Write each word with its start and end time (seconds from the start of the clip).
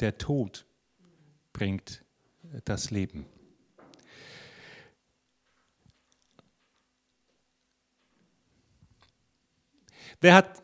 der 0.00 0.18
Tod 0.18 0.66
bringt 1.52 2.04
das 2.64 2.90
Leben. 2.90 3.26
Wer 10.20 10.34
hat 10.34 10.62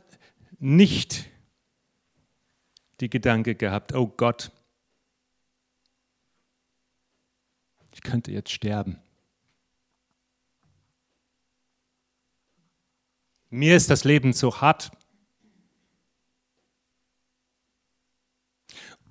nicht 0.58 1.26
die 3.00 3.10
Gedanke 3.10 3.54
gehabt, 3.54 3.94
oh 3.94 4.06
Gott, 4.06 4.50
ich 7.92 8.02
könnte 8.02 8.32
jetzt 8.32 8.50
sterben. 8.50 9.00
Mir 13.48 13.76
ist 13.76 13.88
das 13.88 14.04
Leben 14.04 14.34
zu 14.34 14.60
hart. 14.60 14.90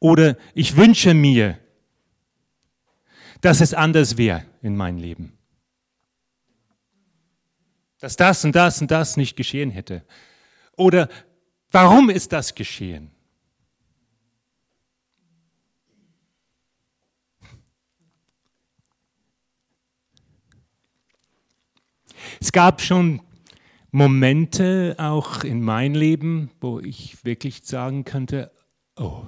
Oder 0.06 0.38
ich 0.54 0.78
wünsche 0.78 1.16
mir, 1.16 1.58
dass 3.42 3.60
es 3.60 3.74
anders 3.74 4.18
wäre 4.18 4.46
in 4.62 4.78
meinem 4.78 5.00
Leben. 5.00 5.36
Dass 7.98 8.16
das 8.16 8.46
und 8.46 8.56
das 8.56 8.80
und 8.80 8.92
das 8.92 9.18
nicht 9.18 9.36
geschehen 9.36 9.72
hätte. 9.72 10.06
Oder 10.78 11.10
warum 11.72 12.12
ist 12.12 12.34
das 12.34 12.54
geschehen? 12.54 13.10
Es 22.40 22.52
gab 22.52 22.80
schon 22.80 23.24
Momente 23.90 24.98
auch 25.00 25.44
in 25.44 25.64
meinem 25.64 25.96
Leben, 25.96 26.52
wo 26.62 26.80
ich 26.80 27.26
wirklich 27.26 27.64
sagen 27.64 28.06
könnte, 28.06 28.52
oh, 28.98 29.24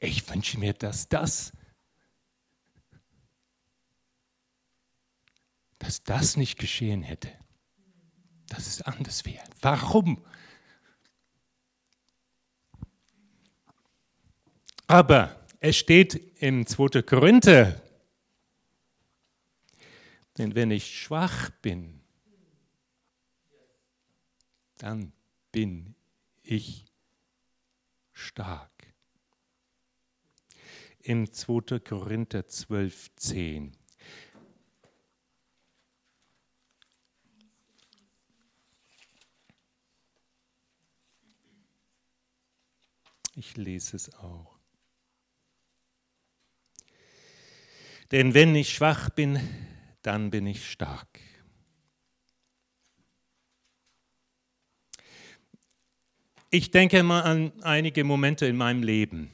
ich 0.00 0.28
wünsche 0.30 0.58
mir, 0.58 0.72
dass 0.72 1.08
das, 1.08 1.52
dass 5.78 6.02
das 6.02 6.36
nicht 6.36 6.58
geschehen 6.58 7.02
hätte, 7.02 7.30
dass 8.48 8.66
es 8.66 8.82
anders 8.82 9.24
wäre. 9.24 9.44
Warum? 9.60 10.24
Aber 14.86 15.46
es 15.60 15.76
steht 15.76 16.14
im 16.42 16.66
2. 16.66 17.02
Korinther, 17.02 17.80
denn 20.38 20.54
wenn 20.54 20.70
ich 20.70 20.98
schwach 20.98 21.50
bin, 21.62 22.00
dann 24.78 25.12
bin 25.52 25.94
ich 26.42 26.86
stark. 28.12 28.79
Im 31.02 31.32
2. 31.32 31.78
Korinther 31.80 32.46
12, 32.46 33.16
10. 33.16 33.76
Ich 43.34 43.56
lese 43.56 43.96
es 43.96 44.12
auch. 44.16 44.58
Denn 48.10 48.34
wenn 48.34 48.54
ich 48.54 48.70
schwach 48.70 49.08
bin, 49.08 49.40
dann 50.02 50.30
bin 50.30 50.46
ich 50.46 50.70
stark. 50.70 51.20
Ich 56.50 56.70
denke 56.72 57.02
mal 57.02 57.22
an 57.22 57.52
einige 57.62 58.04
Momente 58.04 58.44
in 58.44 58.56
meinem 58.56 58.82
Leben, 58.82 59.30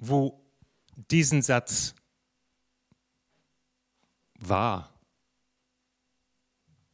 wo 0.00 0.42
diesen 0.96 1.42
Satz 1.42 1.94
wahr 4.38 4.92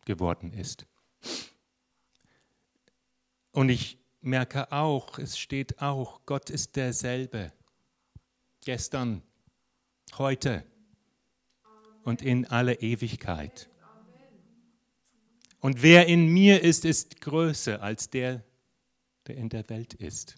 geworden 0.04 0.52
ist. 0.52 0.86
Und 3.52 3.70
ich 3.70 3.98
merke 4.20 4.70
auch, 4.72 5.18
es 5.18 5.38
steht 5.38 5.80
auch, 5.80 6.20
Gott 6.26 6.50
ist 6.50 6.76
derselbe. 6.76 7.52
Gestern, 8.64 9.22
heute 10.18 10.66
und 12.02 12.22
in 12.22 12.44
alle 12.46 12.74
Ewigkeit. 12.74 13.70
Und 15.60 15.82
wer 15.82 16.06
in 16.06 16.26
mir 16.26 16.62
ist, 16.62 16.84
ist 16.84 17.20
größer 17.20 17.80
als 17.82 18.10
der, 18.10 18.44
der 19.26 19.36
in 19.36 19.48
der 19.48 19.68
Welt 19.68 19.94
ist. 19.94 20.36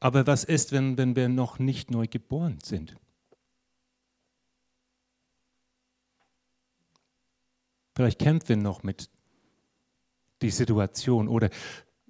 Aber 0.00 0.26
was 0.26 0.44
ist, 0.44 0.72
wenn, 0.72 0.96
wenn 0.96 1.16
wir 1.16 1.28
noch 1.28 1.58
nicht 1.58 1.90
neu 1.90 2.06
geboren 2.06 2.58
sind? 2.62 2.96
Vielleicht 7.96 8.20
kämpfen 8.20 8.48
wir 8.48 8.56
noch 8.56 8.84
mit 8.84 9.10
die 10.40 10.50
Situation 10.50 11.26
oder 11.26 11.50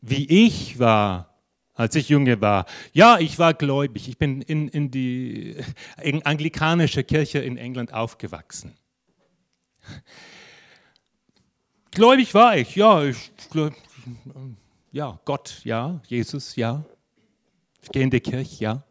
wie 0.03 0.27
ich 0.47 0.79
war, 0.79 1.39
als 1.73 1.95
ich 1.95 2.11
junge 2.11 2.41
war. 2.43 2.67
Ja, 2.93 3.19
ich 3.19 3.39
war 3.39 3.55
gläubig. 3.55 4.09
Ich 4.09 4.19
bin 4.19 4.43
in, 4.43 4.69
in 4.69 4.91
die 4.91 5.57
in 6.03 6.27
anglikanische 6.27 7.05
Kirche 7.05 7.39
in 7.39 7.57
England 7.57 7.95
aufgewachsen. 7.95 8.75
Gläubig 11.91 12.35
war 12.35 12.57
ich, 12.57 12.77
ja. 12.77 13.05
Ich, 13.05 13.31
ja, 14.93 15.19
Gott, 15.25 15.63
ja. 15.65 16.03
Jesus, 16.07 16.57
ja. 16.57 16.85
Ich 17.83 17.91
gehe 17.91 18.03
in 18.03 18.11
die 18.11 18.21
Kirche, 18.21 18.65
ja. 18.65 18.85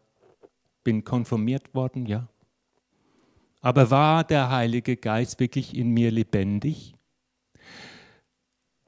Bin 0.84 1.04
konformiert 1.04 1.74
worden, 1.74 2.06
ja. 2.06 2.28
Aber 3.60 3.90
war 3.90 4.24
der 4.24 4.50
Heilige 4.50 4.96
Geist 4.96 5.40
wirklich 5.40 5.76
in 5.76 5.90
mir 5.90 6.10
lebendig? 6.10 6.94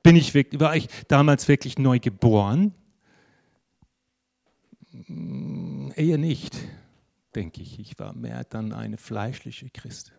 Bin 0.03 0.17
ich, 0.17 0.35
war 0.35 0.77
ich 0.77 0.89
damals 1.09 1.49
wirklich 1.49 1.79
neu 1.79 1.99
geboren? 1.99 2.73
Hm, 5.07 5.93
eher 5.97 6.19
nicht, 6.19 6.57
denke 7.35 7.61
ich. 7.63 7.79
Ich 7.79 7.99
war 7.99 8.15
mehr 8.15 8.45
dann 8.45 8.73
eine 8.73 8.97
fleischliche 8.97 9.69
Christ. 9.71 10.13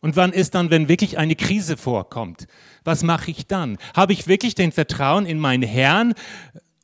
Und 0.00 0.14
wann 0.14 0.32
ist 0.32 0.54
dann, 0.54 0.70
wenn 0.70 0.88
wirklich 0.88 1.18
eine 1.18 1.34
Krise 1.34 1.76
vorkommt? 1.76 2.46
Was 2.84 3.02
mache 3.02 3.30
ich 3.30 3.46
dann? 3.46 3.78
Habe 3.94 4.12
ich 4.12 4.28
wirklich 4.28 4.54
den 4.54 4.70
Vertrauen 4.70 5.26
in 5.26 5.40
meinen 5.40 5.64
Herrn 5.64 6.14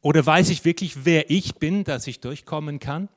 oder 0.02 0.26
weiß 0.26 0.50
ich 0.50 0.64
wirklich, 0.64 1.04
wer 1.04 1.30
ich 1.30 1.54
bin, 1.54 1.84
dass 1.84 2.06
ich 2.06 2.20
durchkommen 2.20 2.80
kann? 2.80 3.08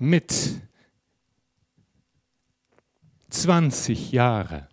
Mit 0.00 0.60
20 3.30 4.10
Jahre 4.10 4.68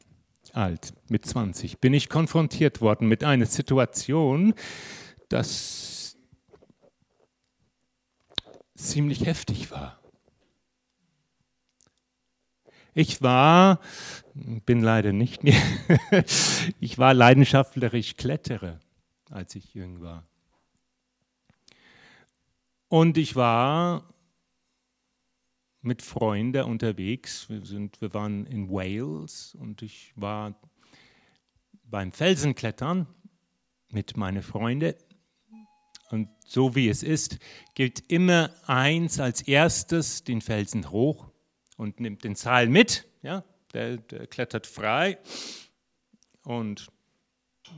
alt, 0.53 0.93
mit 1.07 1.25
20, 1.25 1.77
bin 1.79 1.93
ich 1.93 2.09
konfrontiert 2.09 2.81
worden 2.81 3.07
mit 3.07 3.23
einer 3.23 3.45
Situation, 3.45 4.55
das 5.29 6.17
ziemlich 8.75 9.25
heftig 9.25 9.69
war. 9.69 9.98
Ich 12.93 13.21
war, 13.21 13.79
bin 14.33 14.81
leider 14.81 15.13
nicht 15.13 15.43
mehr, 15.43 15.61
ich 16.79 16.97
war 16.97 17.13
leidenschaftlich 17.13 18.17
Kletterer, 18.17 18.79
als 19.29 19.55
ich 19.55 19.73
jung 19.73 20.01
war. 20.01 20.27
Und 22.87 23.17
ich 23.17 23.35
war 23.35 24.03
mit 25.81 26.01
Freunden 26.01 26.63
unterwegs. 26.63 27.49
Wir, 27.49 27.65
sind, 27.65 28.01
wir 28.01 28.13
waren 28.13 28.45
in 28.47 28.69
Wales 28.69 29.55
und 29.59 29.81
ich 29.81 30.11
war 30.15 30.55
beim 31.83 32.11
Felsenklettern 32.11 33.07
mit 33.89 34.17
meinen 34.17 34.41
Freunden. 34.41 34.95
Und 36.09 36.29
so 36.45 36.75
wie 36.75 36.89
es 36.89 37.03
ist, 37.03 37.37
gilt 37.75 38.11
immer 38.11 38.49
eins 38.65 39.19
als 39.19 39.43
erstes 39.43 40.23
den 40.23 40.41
Felsen 40.41 40.89
hoch 40.89 41.29
und 41.79 42.01
nimmt 42.01 42.25
den 42.25 42.35
Seil 42.35 42.67
mit. 42.67 43.05
Ja, 43.23 43.43
der, 43.73 43.97
der 43.97 44.27
klettert 44.27 44.67
frei. 44.67 45.17
Und 46.43 46.87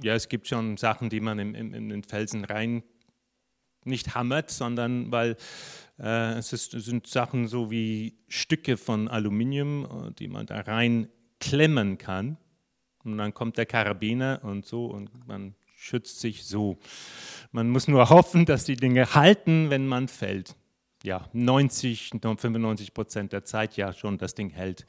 ja, 0.01 0.15
es 0.15 0.27
gibt 0.27 0.47
schon 0.47 0.77
Sachen, 0.77 1.09
die 1.09 1.19
man 1.19 1.37
in, 1.37 1.53
in, 1.53 1.73
in 1.73 1.89
den 1.89 2.03
Felsen 2.03 2.43
rein 2.43 2.83
nicht 3.83 4.15
hammert, 4.15 4.49
sondern 4.49 5.11
weil 5.11 5.37
äh, 5.99 6.33
es, 6.33 6.51
ist, 6.51 6.73
es, 6.73 6.85
sind 6.85 7.07
Sachen 7.07 7.47
so 7.47 7.69
wie 7.69 8.17
Stücke 8.27 8.77
von 8.77 9.07
Aluminium, 9.07 9.85
äh, 9.85 10.11
die 10.13 10.27
man 10.27 10.47
da 10.47 10.61
rein 10.61 11.07
klemmen 11.39 11.97
kann. 11.97 12.37
Und 13.03 13.17
dann 13.17 13.33
kommt 13.33 13.57
der 13.57 13.65
Karabiner 13.65 14.39
und 14.43 14.65
so 14.65 14.85
und 14.87 15.27
man 15.27 15.55
schützt 15.75 16.19
sich 16.19 16.45
so. 16.45 16.77
Man 17.51 17.69
muss 17.69 17.87
nur 17.87 18.09
hoffen, 18.09 18.45
dass 18.45 18.65
die 18.65 18.75
Dinge 18.75 19.13
halten, 19.13 19.69
wenn 19.69 19.87
man 19.87 20.07
fällt. 20.07 20.55
Ja, 21.03 21.27
90, 21.33 22.11
95 22.21 22.93
Prozent 22.93 23.33
der 23.33 23.43
Zeit 23.43 23.75
ja 23.77 23.93
schon 23.93 24.17
das 24.17 24.35
Ding 24.35 24.49
hält. 24.49 24.85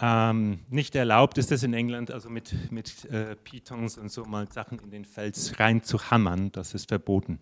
Ähm, 0.00 0.60
nicht 0.68 0.94
erlaubt 0.94 1.38
ist 1.38 1.50
es 1.50 1.64
in 1.64 1.74
England, 1.74 2.12
also 2.12 2.30
mit, 2.30 2.70
mit 2.70 3.04
äh, 3.06 3.34
Pitons 3.34 3.98
und 3.98 4.12
so 4.12 4.24
mal 4.24 4.50
Sachen 4.50 4.78
in 4.78 4.90
den 4.90 5.04
Fels 5.04 5.58
rein 5.58 5.82
zu 5.82 6.10
hammern, 6.10 6.52
das 6.52 6.74
ist 6.74 6.88
verboten. 6.88 7.40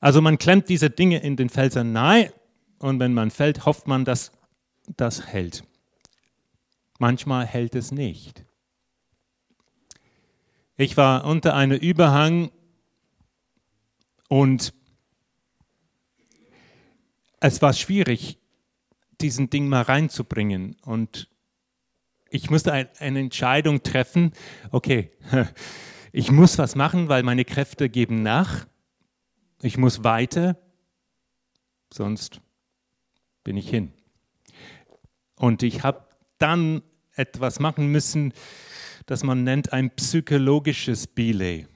Also 0.00 0.20
man 0.20 0.38
klemmt 0.38 0.68
diese 0.68 0.90
Dinge 0.90 1.18
in 1.18 1.36
den 1.36 1.48
Felsen 1.48 1.92
nahe 1.92 2.32
und 2.78 3.00
wenn 3.00 3.12
man 3.12 3.32
fällt, 3.32 3.66
hofft 3.66 3.88
man, 3.88 4.04
dass 4.04 4.30
das 4.96 5.26
hält. 5.26 5.64
Manchmal 7.00 7.44
hält 7.46 7.74
es 7.74 7.90
nicht. 7.90 8.44
Ich 10.76 10.96
war 10.96 11.24
unter 11.24 11.56
einem 11.56 11.76
Überhang 11.76 12.52
und 14.28 14.74
es 17.40 17.62
war 17.62 17.72
schwierig, 17.72 18.38
diesen 19.20 19.50
Ding 19.50 19.68
mal 19.68 19.82
reinzubringen. 19.82 20.76
Und 20.82 21.28
ich 22.30 22.50
musste 22.50 22.72
ein, 22.72 22.88
eine 22.98 23.20
Entscheidung 23.20 23.82
treffen, 23.82 24.32
okay, 24.70 25.10
ich 26.12 26.30
muss 26.30 26.58
was 26.58 26.74
machen, 26.74 27.08
weil 27.08 27.22
meine 27.22 27.44
Kräfte 27.44 27.88
geben 27.88 28.22
nach. 28.22 28.66
Ich 29.62 29.76
muss 29.76 30.04
weiter, 30.04 30.56
sonst 31.92 32.40
bin 33.44 33.56
ich 33.56 33.68
hin. 33.68 33.92
Und 35.36 35.62
ich 35.62 35.82
habe 35.82 36.06
dann 36.38 36.82
etwas 37.14 37.58
machen 37.58 37.88
müssen, 37.88 38.32
das 39.06 39.24
man 39.24 39.42
nennt 39.42 39.72
ein 39.72 39.90
psychologisches 39.90 41.06
Belay, 41.06 41.66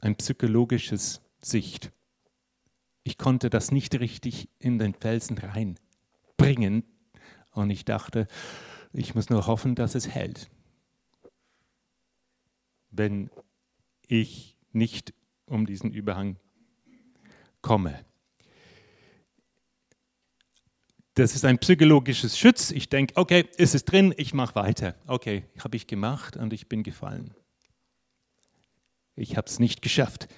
ein 0.00 0.16
psychologisches 0.16 1.20
Sicht. 1.40 1.92
Ich 3.02 3.18
konnte 3.18 3.50
das 3.50 3.72
nicht 3.72 3.98
richtig 3.98 4.48
in 4.58 4.78
den 4.78 4.94
Felsen 4.94 5.38
reinbringen 5.38 6.84
und 7.52 7.70
ich 7.70 7.84
dachte, 7.84 8.26
ich 8.92 9.14
muss 9.14 9.30
nur 9.30 9.46
hoffen, 9.46 9.74
dass 9.74 9.94
es 9.94 10.08
hält. 10.08 10.50
Wenn 12.90 13.30
ich 14.06 14.56
nicht 14.72 15.14
um 15.46 15.66
diesen 15.66 15.92
Überhang 15.92 16.36
komme. 17.62 18.04
Das 21.14 21.34
ist 21.34 21.44
ein 21.44 21.58
psychologisches 21.58 22.38
Schutz. 22.38 22.70
Ich 22.70 22.88
denke, 22.88 23.16
okay, 23.16 23.48
ist 23.56 23.74
es 23.74 23.84
drin, 23.84 24.14
ich 24.16 24.32
mache 24.32 24.54
weiter. 24.54 24.94
Okay, 25.06 25.44
habe 25.62 25.76
ich 25.76 25.86
gemacht 25.86 26.36
und 26.36 26.52
ich 26.52 26.68
bin 26.68 26.82
gefallen. 26.82 27.34
Ich 29.16 29.36
habe 29.36 29.48
es 29.48 29.58
nicht 29.58 29.82
geschafft. 29.82 30.28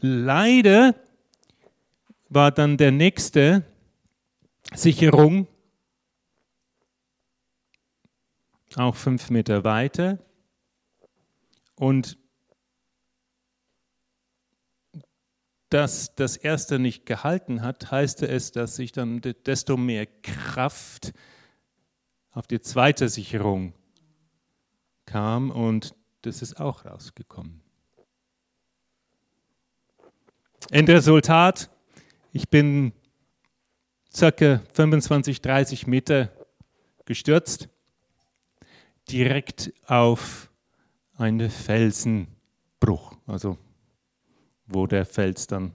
Leider 0.00 0.94
war 2.28 2.50
dann 2.50 2.76
der 2.76 2.92
nächste 2.92 3.64
Sicherung 4.74 5.46
auch 8.74 8.96
fünf 8.96 9.30
Meter 9.30 9.64
weiter 9.64 10.18
und 11.76 12.18
dass 15.70 16.14
das 16.14 16.36
erste 16.36 16.78
nicht 16.78 17.06
gehalten 17.06 17.62
hat, 17.62 17.90
heißt 17.90 18.22
es, 18.22 18.52
dass 18.52 18.76
sich 18.76 18.92
dann 18.92 19.20
desto 19.20 19.76
mehr 19.76 20.06
Kraft 20.06 21.12
auf 22.30 22.46
die 22.46 22.60
zweite 22.60 23.08
Sicherung 23.08 23.72
kam 25.06 25.50
und 25.50 25.94
das 26.22 26.42
ist 26.42 26.60
auch 26.60 26.84
rausgekommen. 26.84 27.65
Endresultat, 30.70 31.70
ich 32.32 32.48
bin 32.48 32.92
circa 34.12 34.62
25, 34.72 35.40
30 35.40 35.86
Meter 35.86 36.30
gestürzt, 37.04 37.68
direkt 39.08 39.72
auf 39.86 40.50
einen 41.16 41.50
Felsenbruch, 41.50 43.14
also 43.26 43.58
wo 44.66 44.86
der 44.88 45.06
Fels 45.06 45.46
dann 45.46 45.72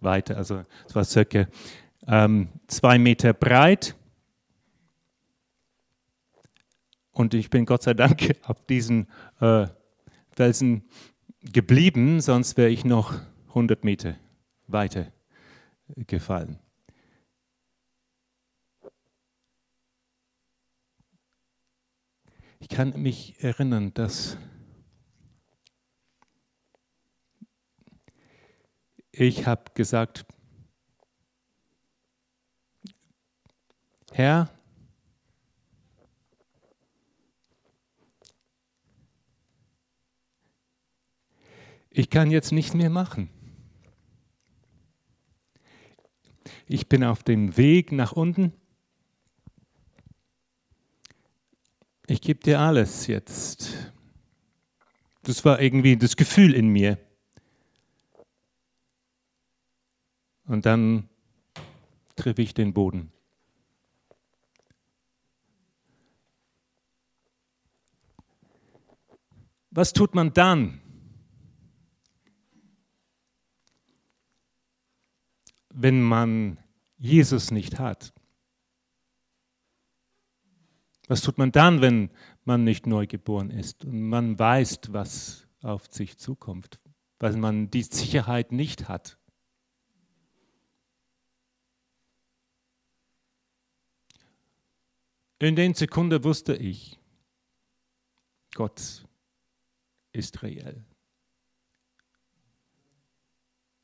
weiter, 0.00 0.36
also 0.36 0.64
es 0.88 0.94
war 0.94 1.04
circa 1.04 1.46
ähm, 2.08 2.48
zwei 2.66 2.98
Meter 2.98 3.32
breit. 3.32 3.94
Und 7.12 7.34
ich 7.34 7.50
bin 7.50 7.66
Gott 7.66 7.84
sei 7.84 7.94
Dank 7.94 8.36
auf 8.42 8.64
diesen 8.66 9.06
äh, 9.40 9.66
Felsen 10.30 10.84
geblieben, 11.42 12.20
sonst 12.20 12.56
wäre 12.56 12.70
ich 12.70 12.84
noch 12.84 13.14
100 13.48 13.84
Meter 13.84 14.16
weiter 14.72 15.12
gefallen. 15.96 16.58
Ich 22.58 22.68
kann 22.68 23.00
mich 23.02 23.42
erinnern, 23.42 23.92
dass 23.92 24.36
ich 29.10 29.46
habe 29.46 29.72
gesagt, 29.74 30.24
Herr, 34.12 34.50
ich 41.90 42.10
kann 42.10 42.30
jetzt 42.30 42.52
nicht 42.52 42.74
mehr 42.74 42.90
machen. 42.90 43.41
Ich 46.72 46.88
bin 46.88 47.04
auf 47.04 47.22
dem 47.22 47.58
Weg 47.58 47.92
nach 47.92 48.12
unten. 48.12 48.54
Ich 52.06 52.22
gebe 52.22 52.40
dir 52.40 52.60
alles 52.60 53.08
jetzt. 53.08 53.92
Das 55.22 55.44
war 55.44 55.60
irgendwie 55.60 55.98
das 55.98 56.16
Gefühl 56.16 56.54
in 56.54 56.68
mir. 56.68 56.96
Und 60.46 60.64
dann 60.64 61.10
treffe 62.16 62.40
ich 62.40 62.54
den 62.54 62.72
Boden. 62.72 63.12
Was 69.70 69.92
tut 69.92 70.14
man 70.14 70.32
dann? 70.32 70.80
Wenn 75.68 76.00
man 76.00 76.61
Jesus 77.02 77.50
nicht 77.50 77.80
hat. 77.80 78.14
Was 81.08 81.20
tut 81.20 81.36
man 81.36 81.50
dann, 81.50 81.80
wenn 81.80 82.10
man 82.44 82.62
nicht 82.62 82.86
neu 82.86 83.08
geboren 83.08 83.50
ist 83.50 83.84
und 83.84 84.08
man 84.08 84.38
weiß, 84.38 84.78
was 84.90 85.48
auf 85.62 85.92
sich 85.92 86.16
zukommt, 86.16 86.78
weil 87.18 87.36
man 87.36 87.70
die 87.70 87.82
Sicherheit 87.82 88.52
nicht 88.52 88.88
hat? 88.88 89.18
In 95.40 95.56
den 95.56 95.74
Sekunden 95.74 96.22
wusste 96.22 96.54
ich, 96.54 97.00
Gott 98.54 99.04
ist 100.12 100.44
reell. 100.44 100.84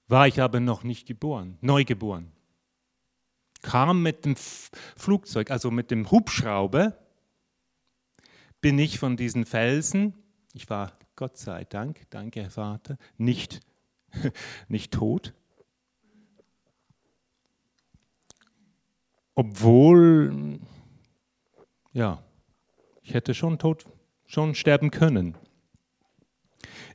War 0.06 0.28
ich 0.28 0.40
aber 0.40 0.60
noch 0.60 0.84
nicht 0.84 1.08
geboren, 1.08 1.58
neu 1.60 1.84
geboren. 1.84 2.32
Kam 3.62 4.02
mit 4.02 4.24
dem 4.24 4.36
Flugzeug, 4.96 5.50
also 5.50 5.70
mit 5.70 5.90
dem 5.90 6.10
Hubschrauber, 6.10 6.96
bin 8.60 8.78
ich 8.78 8.98
von 8.98 9.16
diesen 9.16 9.44
Felsen, 9.44 10.14
ich 10.52 10.68
war 10.70 10.98
Gott 11.16 11.36
sei 11.36 11.64
Dank, 11.64 12.08
danke 12.10 12.42
Herr 12.42 12.50
Vater, 12.50 12.96
nicht, 13.16 13.60
nicht 14.68 14.92
tot. 14.92 15.34
Obwohl 19.34 20.60
ja, 21.92 22.22
ich 23.02 23.14
hätte 23.14 23.34
schon 23.34 23.58
tot, 23.58 23.84
schon 24.26 24.54
sterben 24.54 24.90
können. 24.90 25.36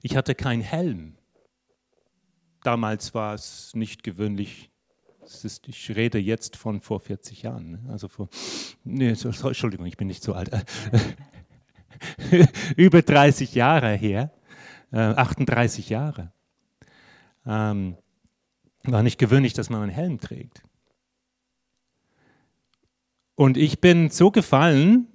Ich 0.02 0.16
hatte 0.16 0.36
keinen 0.36 0.62
Helm. 0.62 1.18
Damals 2.64 3.14
war 3.14 3.34
es 3.34 3.74
nicht 3.76 4.04
gewöhnlich. 4.04 4.70
Ist, 5.26 5.68
ich 5.68 5.96
rede 5.96 6.18
jetzt 6.18 6.56
von 6.56 6.82
vor 6.82 7.00
40 7.00 7.44
Jahren. 7.44 7.72
Ne? 7.72 7.80
Also 7.90 8.08
vor, 8.08 8.30
nee, 8.84 9.10
Entschuldigung, 9.10 9.86
ich 9.86 9.98
bin 9.98 10.08
nicht 10.08 10.24
so 10.24 10.34
alt. 10.34 10.52
Über 12.76 13.02
30 13.02 13.56
Jahre 13.56 13.94
her, 13.94 14.32
äh, 14.92 14.98
38 14.98 15.90
Jahre. 15.90 16.32
Ähm, 17.46 17.98
war 18.84 19.04
nicht 19.04 19.18
gewöhnlich, 19.18 19.54
dass 19.54 19.70
man 19.70 19.82
einen 19.82 19.92
Helm 19.92 20.20
trägt. 20.20 20.64
Und 23.36 23.58
ich 23.58 23.82
bin 23.82 24.10
so 24.10 24.32
gefallen, 24.32 25.08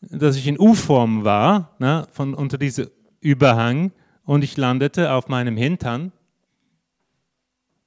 dass 0.00 0.36
ich 0.36 0.46
in 0.46 0.58
U-Form 0.58 1.24
war, 1.24 1.76
ne, 1.78 2.06
von 2.10 2.34
unter 2.34 2.58
diesem 2.58 2.90
Überhang 3.20 3.92
und 4.24 4.42
ich 4.42 4.56
landete 4.56 5.12
auf 5.12 5.28
meinem 5.28 5.56
Hintern. 5.56 6.12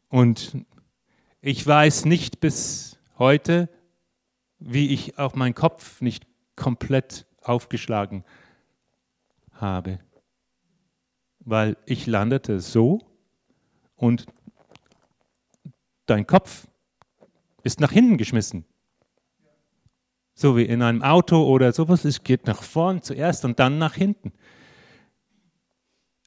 Und 0.08 0.66
ich 1.46 1.66
weiß 1.66 2.06
nicht 2.06 2.40
bis 2.40 2.98
heute, 3.20 3.70
wie 4.58 4.90
ich 4.90 5.20
auch 5.20 5.36
meinen 5.36 5.54
Kopf 5.54 6.02
nicht 6.02 6.26
komplett 6.56 7.28
aufgeschlagen 7.40 8.26
habe. 9.52 10.00
Weil 11.42 11.78
ich 11.86 12.08
landete 12.08 12.60
so 12.60 13.00
und 13.96 14.26
dein 16.08 16.26
Kopf 16.26 16.68
ist 17.62 17.80
nach 17.80 17.92
hinten 17.92 18.18
geschmissen. 18.18 18.66
So 20.34 20.58
wie 20.58 20.66
in 20.66 20.82
einem 20.82 21.04
Auto 21.04 21.44
oder 21.44 21.74
sowas. 21.74 22.06
Es 22.06 22.24
geht 22.24 22.48
nach 22.48 22.64
vorn 22.64 23.04
zuerst 23.04 23.46
und 23.46 23.60
dann 23.60 23.78
nach 23.78 23.94
hinten. 23.94 24.34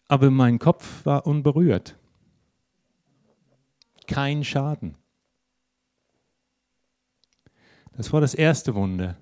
Aber 0.06 0.30
mein 0.30 0.60
Kopf 0.60 1.04
war 1.04 1.26
unberührt. 1.26 1.98
Kein 4.06 4.44
Schaden. 4.44 4.94
Das 7.99 8.12
war 8.12 8.21
das 8.21 8.33
erste 8.33 8.76
Wunder. 8.76 9.17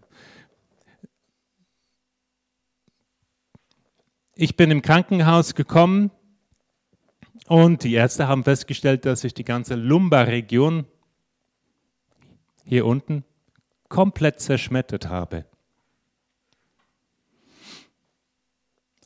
Ich 4.34 4.54
bin 4.54 4.70
im 4.70 4.82
Krankenhaus 4.82 5.54
gekommen 5.54 6.10
und 7.46 7.84
die 7.84 7.94
Ärzte 7.94 8.28
haben 8.28 8.44
festgestellt, 8.44 9.06
dass 9.06 9.24
ich 9.24 9.32
die 9.32 9.44
ganze 9.44 9.76
Lumbarregion 9.76 10.84
hier 12.66 12.84
unten 12.84 13.24
komplett 13.88 14.40
zerschmettert 14.40 15.08
habe. 15.08 15.46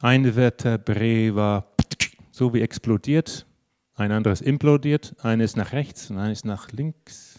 Eine 0.01 0.33
Vertebrae 0.33 1.37
war 1.37 1.77
so 2.33 2.53
wie 2.53 2.61
explodiert, 2.61 3.47
ein 3.95 4.11
anderes 4.11 4.41
implodiert, 4.41 5.15
eines 5.23 5.55
nach 5.55 5.71
rechts 5.71 6.11
und 6.11 6.19
eines 6.19 6.43
nach 6.45 6.73
links. 6.73 7.30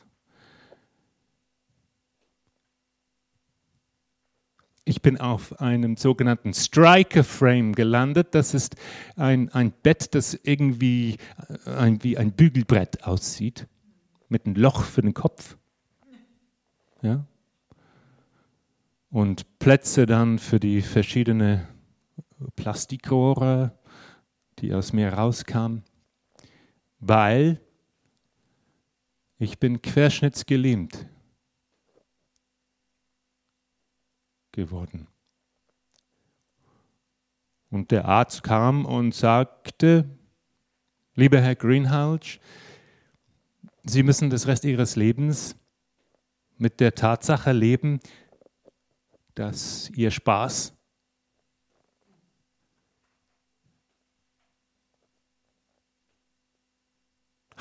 Ich 4.83 5.01
bin 5.01 5.19
auf 5.19 5.61
einem 5.61 5.95
sogenannten 5.95 6.53
Striker 6.53 7.23
Frame 7.23 7.73
gelandet. 7.73 8.29
Das 8.31 8.55
ist 8.55 8.75
ein, 9.15 9.49
ein 9.49 9.71
Bett, 9.71 10.15
das 10.15 10.33
irgendwie 10.43 11.17
äh, 11.65 11.69
ein, 11.69 12.03
wie 12.03 12.17
ein 12.17 12.31
Bügelbrett 12.31 13.03
aussieht, 13.03 13.67
mit 14.27 14.45
einem 14.45 14.55
Loch 14.55 14.83
für 14.83 15.01
den 15.01 15.13
Kopf. 15.13 15.57
Ja? 17.03 17.25
Und 19.11 19.59
Plätze 19.59 20.05
dann 20.05 20.39
für 20.39 20.59
die 20.59 20.81
verschiedenen 20.81 21.67
Plastikrohre, 22.55 23.77
die 24.59 24.73
aus 24.73 24.93
mir 24.93 25.13
rauskamen, 25.13 25.83
weil 26.99 27.59
ich 29.37 29.59
bin 29.59 29.81
querschnittsgelähmt. 29.81 31.07
Geworden. 34.51 35.07
Und 37.69 37.91
der 37.91 38.05
Arzt 38.05 38.43
kam 38.43 38.85
und 38.85 39.15
sagte, 39.15 40.09
lieber 41.15 41.39
Herr 41.39 41.55
Greenhalgh, 41.55 42.39
Sie 43.83 44.03
müssen 44.03 44.29
das 44.29 44.45
Rest 44.47 44.65
Ihres 44.65 44.95
Lebens 44.95 45.55
mit 46.57 46.79
der 46.79 46.93
Tatsache 46.93 47.51
leben, 47.51 47.99
dass 49.33 49.89
Ihr 49.95 50.11
Spaß 50.11 50.73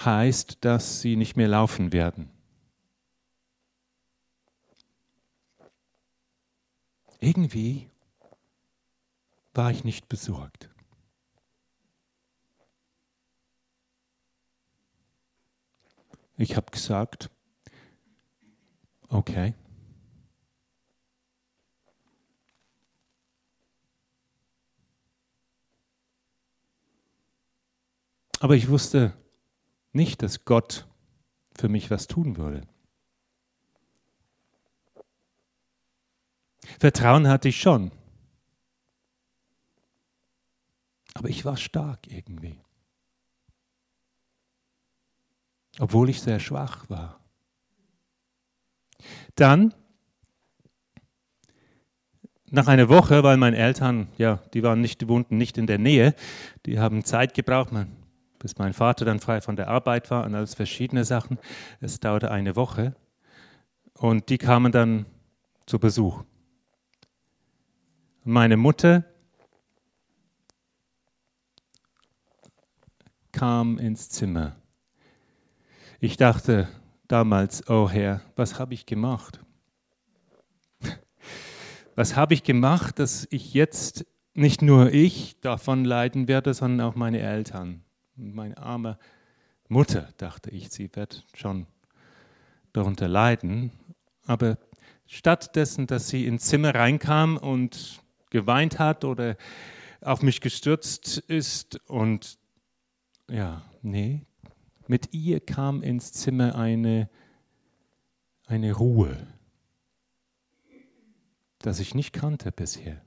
heißt, 0.05 0.65
dass 0.65 1.01
Sie 1.01 1.17
nicht 1.17 1.37
mehr 1.37 1.49
laufen 1.49 1.93
werden. 1.93 2.31
Irgendwie 7.21 7.91
war 9.53 9.71
ich 9.71 9.85
nicht 9.85 10.09
besorgt. 10.09 10.71
Ich 16.39 16.57
habe 16.57 16.71
gesagt, 16.71 17.29
okay. 19.09 19.55
Aber 28.39 28.57
ich 28.57 28.71
wusste 28.71 29.13
nicht, 29.93 30.23
dass 30.23 30.47
Gott 30.47 30.89
für 31.55 31.69
mich 31.69 31.91
was 31.91 32.07
tun 32.07 32.39
würde. 32.39 32.67
Vertrauen 36.81 37.29
hatte 37.29 37.51
ich 37.51 37.61
schon. 37.61 37.93
Aber 41.13 41.29
ich 41.29 41.45
war 41.45 41.59
stark 41.59 42.07
irgendwie. 42.09 42.59
Obwohl 45.79 46.09
ich 46.09 46.23
sehr 46.23 46.41
schwach 46.41 46.89
war. 46.89 47.21
Dann, 49.35 49.75
nach 52.47 52.67
einer 52.67 52.89
Woche, 52.89 53.23
weil 53.23 53.37
meine 53.37 53.59
Eltern, 53.59 54.09
ja, 54.17 54.37
die 54.55 54.63
waren 54.63 54.81
nicht, 54.81 55.03
die 55.03 55.09
wohnten 55.09 55.37
nicht 55.37 55.59
in 55.59 55.67
der 55.67 55.79
Nähe, 55.79 56.15
die 56.65 56.79
haben 56.79 57.05
Zeit 57.05 57.35
gebraucht, 57.35 57.73
bis 58.39 58.57
mein 58.57 58.73
Vater 58.73 59.05
dann 59.05 59.21
frei 59.21 59.43
von 59.43 59.57
der 59.57 59.69
Arbeit 59.69 60.11
war 60.11 60.25
und 60.25 60.35
alles 60.35 60.55
verschiedene 60.55 61.05
Sachen. 61.05 61.39
Es 61.81 62.01
dauerte 62.01 62.31
eine 62.31 62.57
Woche. 62.57 62.97
Und 63.93 64.31
die 64.31 64.39
kamen 64.39 64.73
dann 64.73 65.05
zu 65.67 65.79
Besuch. 65.79 66.25
Meine 68.25 68.59
Mutter 68.59 69.05
kam 73.33 73.79
ins 73.79 74.11
Zimmer. 74.11 74.57
Ich 76.01 76.19
dachte 76.19 76.69
damals, 77.09 77.67
oh 77.71 77.89
Herr, 77.89 78.21
was 78.37 78.59
habe 78.59 78.75
ich 78.75 78.85
gemacht? 78.85 79.41
Was 81.95 82.15
habe 82.15 82.35
ich 82.35 82.43
gemacht, 82.43 82.99
dass 82.99 83.27
ich 83.31 83.55
jetzt 83.55 84.05
nicht 84.35 84.61
nur 84.61 84.93
ich 84.93 85.41
davon 85.41 85.87
leiden 85.87 86.29
werde, 86.29 86.53
sondern 86.53 86.87
auch 86.87 86.95
meine 86.95 87.21
Eltern. 87.21 87.85
Meine 88.17 88.57
arme 88.59 88.99
Mutter, 89.69 90.09
dachte 90.19 90.51
ich, 90.51 90.71
sie 90.71 90.95
wird 90.95 91.25
schon 91.35 91.67
darunter 92.75 93.09
leiden. 93.09 93.73
Aber 94.27 94.59
stattdessen, 95.07 95.87
dass 95.87 96.09
sie 96.09 96.27
ins 96.27 96.45
Zimmer 96.45 96.75
reinkam 96.75 97.37
und 97.39 98.03
geweint 98.31 98.79
hat 98.79 99.05
oder 99.05 99.37
auf 100.01 100.23
mich 100.23 100.41
gestürzt 100.41 101.19
ist. 101.19 101.77
Und 101.89 102.39
ja, 103.29 103.63
nee, 103.83 104.27
mit 104.87 105.13
ihr 105.13 105.41
kam 105.41 105.83
ins 105.83 106.13
Zimmer 106.13 106.55
eine, 106.55 107.11
eine 108.47 108.73
Ruhe, 108.73 109.27
das 111.59 111.79
ich 111.81 111.95
nicht 111.95 112.13
kannte 112.13 112.51
bisher. 112.53 113.05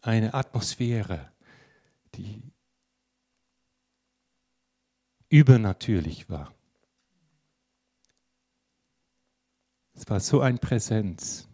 Eine 0.00 0.34
Atmosphäre, 0.34 1.32
die 2.14 2.52
übernatürlich 5.28 6.30
war. 6.30 6.54
Es 9.92 10.08
war 10.08 10.20
so 10.20 10.40
ein 10.40 10.58
Präsenz 10.58 11.47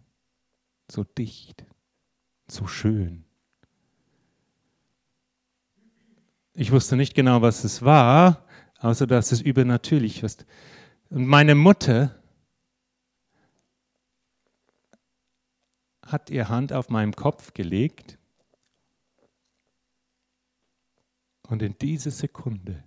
so 0.89 1.03
dicht, 1.03 1.65
so 2.47 2.67
schön. 2.67 3.25
Ich 6.53 6.71
wusste 6.71 6.95
nicht 6.95 7.15
genau, 7.15 7.41
was 7.41 7.63
es 7.63 7.81
war, 7.81 8.45
außer 8.79 9.07
dass 9.07 9.31
es 9.31 9.41
übernatürlich 9.41 10.23
ist. 10.23 10.45
Und 11.09 11.25
meine 11.25 11.55
Mutter 11.55 12.21
hat 16.05 16.29
ihr 16.29 16.49
Hand 16.49 16.71
auf 16.71 16.89
meinem 16.89 17.15
Kopf 17.15 17.53
gelegt 17.53 18.17
und 21.47 21.61
in 21.61 21.77
diese 21.79 22.11
Sekunde 22.11 22.83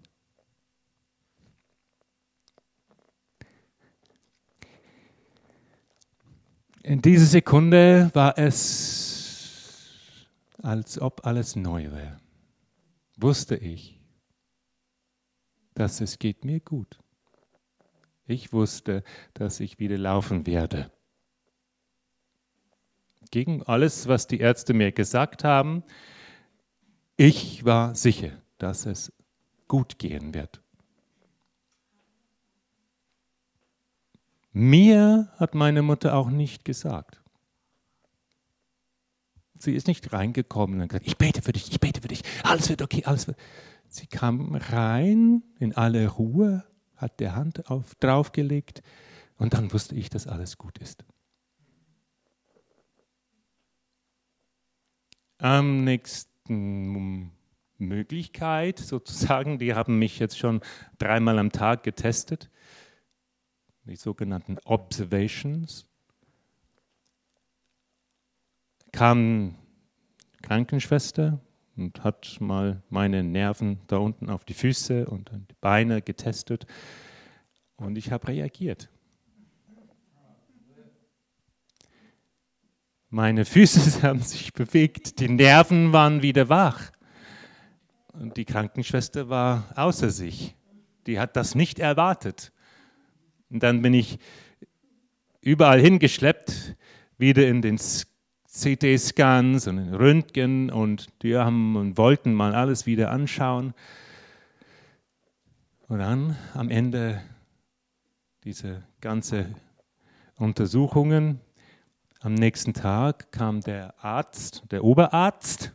In 6.89 7.03
dieser 7.03 7.27
Sekunde 7.27 8.11
war 8.15 8.39
es, 8.39 10.27
als 10.63 10.99
ob 10.99 11.27
alles 11.27 11.55
neu 11.55 11.93
wäre. 11.93 12.19
Wusste 13.19 13.57
ich, 13.57 14.01
dass 15.75 16.01
es 16.01 16.19
geht 16.19 16.47
mir 16.47 16.61
gut. 16.61 16.99
Ich 18.25 18.55
wusste, 18.55 19.05
dass 19.35 19.61
ich 19.61 19.79
wieder 19.79 19.99
laufen 19.99 20.47
werde. 20.47 20.91
Gegen 23.31 23.63
alles, 23.65 24.09
was 24.09 24.27
die 24.27 24.41
Ärzte 24.41 24.73
mir 24.73 24.91
gesagt 24.91 25.45
haben, 25.45 25.85
Ich 27.19 27.67
war 27.67 27.95
sicher, 27.97 28.31
dass 28.57 28.87
es 28.87 29.13
gut 29.67 29.99
gehen 29.99 30.33
wird. 30.33 30.63
Mir 34.53 35.33
hat 35.37 35.55
meine 35.55 35.83
Mutter 35.83 36.15
auch 36.15 36.31
nicht 36.31 36.65
gesagt. 36.65 37.23
Sie 39.59 39.75
ist 39.75 39.89
nicht 39.89 40.13
reingekommen 40.13 40.81
und 40.81 40.89
gesagt, 40.89 41.07
ich 41.07 41.17
bete 41.17 41.43
für 41.43 41.53
dich, 41.53 41.71
ich 41.71 41.81
bete 41.81 42.01
für 42.01 42.09
dich, 42.09 42.23
alles 42.45 42.69
wird 42.69 42.83
okay, 42.83 43.05
alles 43.05 43.27
wird. 43.27 43.37
Sie 43.89 44.07
kam 44.07 44.55
rein 44.55 45.43
in 45.59 45.75
alle 45.75 46.07
Ruhe, 46.09 46.65
hat 46.97 47.21
die 47.21 47.31
Hand 47.31 47.71
auf, 47.71 47.95
draufgelegt 47.97 48.83
und 49.37 49.55
dann 49.55 49.73
wusste 49.73 49.95
ich, 49.95 50.11
dass 50.11 50.27
alles 50.27 50.59
gut 50.59 50.79
ist. 50.79 51.05
Am 55.39 55.85
nächsten 55.85 57.33
Möglichkeit 57.79 58.79
sozusagen, 58.79 59.59
die 59.59 59.75
haben 59.75 59.99
mich 59.99 60.19
jetzt 60.19 60.39
schon 60.39 60.61
dreimal 60.99 61.39
am 61.39 61.53
Tag 61.53 61.85
getestet, 61.85 62.51
die 63.89 63.97
sogenannten 63.97 64.59
Observations. 64.65 65.87
Kam 68.93 69.55
Krankenschwester 70.43 71.41
und 71.77 72.05
hat 72.05 72.37
mal 72.41 72.83
meine 72.91 73.23
Nerven 73.23 73.81
da 73.87 73.97
unten 73.97 74.29
auf 74.29 74.45
die 74.45 74.55
Füße 74.55 75.07
und 75.07 75.31
die 75.33 75.55
Beine 75.61 76.03
getestet 76.03 76.67
und 77.77 77.97
ich 77.97 78.13
habe 78.13 78.29
reagiert. 78.29 78.91
Meine 83.11 83.47
Füße 83.47 84.03
haben 84.07 84.21
sich 84.21 84.53
bewegt, 84.53 85.19
die 85.19 85.29
Nerven 85.29 85.93
waren 85.95 86.23
wieder 86.23 86.49
wach. 86.51 86.93
Und 88.13 88.37
die 88.37 88.45
Krankenschwester 88.45 89.29
war 89.29 89.65
außer 89.77 90.11
sich. 90.11 90.57
Die 91.07 91.19
hat 91.19 91.37
das 91.37 91.55
nicht 91.55 91.79
erwartet. 91.79 92.53
Und 93.51 93.63
dann 93.63 93.83
bin 93.83 93.95
ich 93.95 94.19
überall 95.41 95.81
hingeschleppt, 95.81 96.77
wieder 97.17 97.49
in 97.49 97.63
den 97.63 97.77
CT-Scans 97.79 99.67
und 99.67 99.79
in 99.79 99.95
Röntgen 99.95 100.71
und 100.71 101.09
die 101.23 101.37
haben 101.37 101.77
und 101.77 101.97
wollten 101.97 102.35
mal 102.35 102.55
alles 102.55 102.87
wieder 102.87 103.11
anschauen. 103.11 103.75
Und 105.89 106.01
dann 106.01 106.37
am 106.55 106.71
Ende 106.71 107.23
diese 108.45 108.83
ganze 109.01 109.47
Untersuchungen 110.37 111.41
am 112.21 112.35
nächsten 112.35 112.75
Tag 112.75 113.31
kam 113.31 113.61
der 113.61 113.95
Arzt, 114.03 114.65
der 114.71 114.83
Oberarzt, 114.83 115.73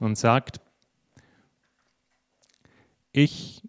und 0.00 0.18
sagt, 0.18 0.60
ich 3.12 3.62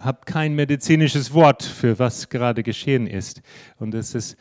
habe 0.00 0.20
kein 0.24 0.54
medizinisches 0.54 1.32
Wort 1.32 1.62
für 1.62 1.98
was 1.98 2.28
gerade 2.28 2.62
geschehen 2.62 3.06
ist. 3.06 3.42
Und 3.78 3.94
es 3.94 4.14
ist, 4.14 4.36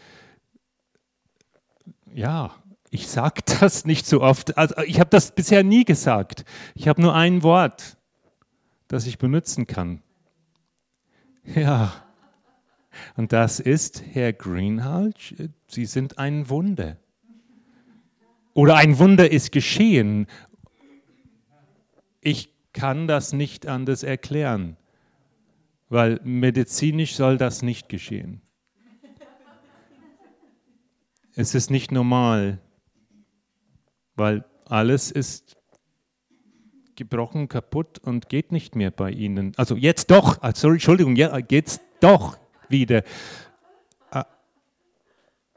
ja, 2.13 2.55
ich 2.89 3.07
sage 3.07 3.41
das 3.59 3.85
nicht 3.85 4.07
so 4.07 4.21
oft. 4.21 4.57
Also 4.57 4.75
ich 4.85 4.99
habe 4.99 5.09
das 5.09 5.35
bisher 5.35 5.63
nie 5.63 5.85
gesagt. 5.85 6.45
Ich 6.75 6.87
habe 6.87 7.01
nur 7.01 7.15
ein 7.15 7.43
Wort, 7.43 7.97
das 8.87 9.05
ich 9.05 9.17
benutzen 9.17 9.67
kann. 9.67 10.01
Ja, 11.55 11.93
und 13.15 13.33
das 13.33 13.59
ist, 13.59 14.03
Herr 14.11 14.33
Greenhalgh, 14.33 15.49
Sie 15.67 15.85
sind 15.85 16.17
ein 16.17 16.49
Wunder. 16.49 16.97
Oder 18.53 18.75
ein 18.75 18.97
Wunder 18.99 19.31
ist 19.31 19.51
geschehen. 19.51 20.27
Ich 22.21 22.53
kann 22.73 23.07
das 23.07 23.33
nicht 23.33 23.67
anders 23.67 24.03
erklären, 24.03 24.77
weil 25.89 26.19
medizinisch 26.23 27.15
soll 27.15 27.37
das 27.37 27.61
nicht 27.61 27.89
geschehen. 27.89 28.41
Es 31.35 31.55
ist 31.55 31.69
nicht 31.71 31.91
normal, 31.91 32.59
weil 34.15 34.45
alles 34.65 35.11
ist 35.11 35.57
gebrochen, 36.95 37.47
kaputt 37.47 37.97
und 37.99 38.29
geht 38.29 38.51
nicht 38.51 38.75
mehr 38.75 38.91
bei 38.91 39.11
Ihnen. 39.11 39.53
Also 39.55 39.75
jetzt 39.75 40.11
doch, 40.11 40.41
also 40.41 40.69
Entschuldigung, 40.69 41.15
ja, 41.15 41.37
jetzt 41.49 41.81
doch 42.01 42.37
wieder. 42.67 43.03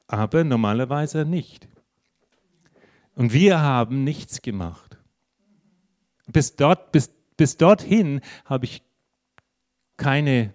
Aber 0.07 0.45
normalerweise 0.45 1.25
nicht. 1.25 1.69
Und 3.15 3.33
wir 3.33 3.61
haben 3.61 4.05
nichts 4.05 4.43
gemacht. 4.43 4.99
Bis, 6.27 6.55
dort, 6.55 6.93
bis, 6.93 7.11
bis 7.37 7.57
dorthin 7.57 8.21
habe 8.45 8.67
ich 8.67 8.83
keine 9.97 10.55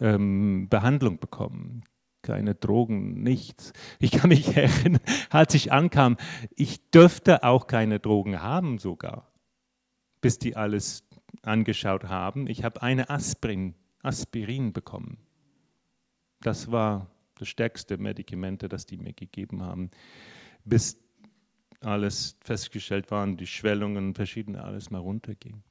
ähm, 0.00 0.68
Behandlung 0.68 1.18
bekommen, 1.18 1.84
keine 2.22 2.54
Drogen, 2.54 3.22
nichts. 3.22 3.72
Ich 3.98 4.12
kann 4.12 4.28
mich 4.28 4.56
erinnern, 4.56 5.00
als 5.30 5.54
ich 5.54 5.72
ankam, 5.72 6.16
ich 6.54 6.90
dürfte 6.90 7.44
auch 7.44 7.66
keine 7.66 8.00
Drogen 8.00 8.42
haben 8.42 8.78
sogar, 8.78 9.32
bis 10.20 10.38
die 10.38 10.56
alles 10.56 11.04
angeschaut 11.42 12.04
haben. 12.04 12.46
Ich 12.46 12.64
habe 12.64 12.82
eine 12.82 13.10
Aspirin, 13.10 13.74
Aspirin 14.02 14.72
bekommen. 14.72 15.18
Das 16.40 16.70
war 16.70 17.10
das 17.36 17.48
stärkste 17.48 17.98
Medikamente, 17.98 18.68
das 18.68 18.86
die 18.86 18.96
mir 18.96 19.12
gegeben 19.12 19.62
haben, 19.62 19.90
bis 20.64 20.98
alles 21.80 22.36
festgestellt 22.40 23.10
war 23.10 23.24
und 23.24 23.38
die 23.38 23.46
Schwellungen 23.46 24.14
verschiedene 24.14 24.62
alles 24.62 24.90
mal 24.90 25.00
runterging. 25.00 25.62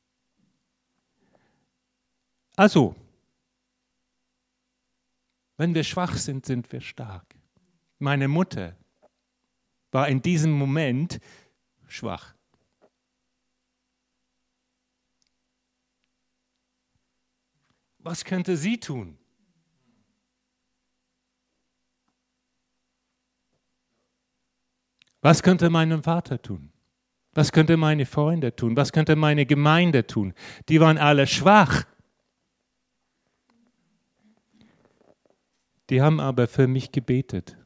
Also, 2.62 2.96
wenn 5.58 5.74
wir 5.74 5.84
schwach 5.84 6.16
sind, 6.16 6.46
sind 6.46 6.72
wir 6.72 6.80
stark. 6.80 7.26
Meine 7.98 8.28
Mutter 8.28 8.78
war 9.92 10.08
in 10.08 10.22
diesem 10.22 10.52
Moment 10.52 11.20
schwach. 11.88 12.36
Was 17.98 18.24
könnte 18.24 18.56
sie 18.56 18.80
tun? 18.80 19.18
Was 25.22 25.42
könnte 25.42 25.72
mein 25.72 26.04
Vater 26.04 26.40
tun? 26.40 26.72
Was 27.34 27.52
könnte 27.52 27.76
meine 27.76 28.06
Freunde 28.06 28.56
tun? 28.56 28.78
Was 28.78 28.92
könnte 28.92 29.16
meine 29.16 29.48
Gemeinde 29.48 30.06
tun? 30.06 30.36
Die 30.70 30.80
waren 30.80 31.00
alle 31.00 31.26
schwach. 31.26 31.86
Die 35.92 36.02
haben 36.02 36.22
aber 36.22 36.48
für 36.48 36.68
mich 36.68 36.94
gebetet. 36.94 37.58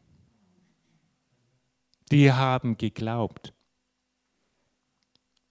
Die 2.12 2.32
haben 2.32 2.76
geglaubt. 2.76 3.54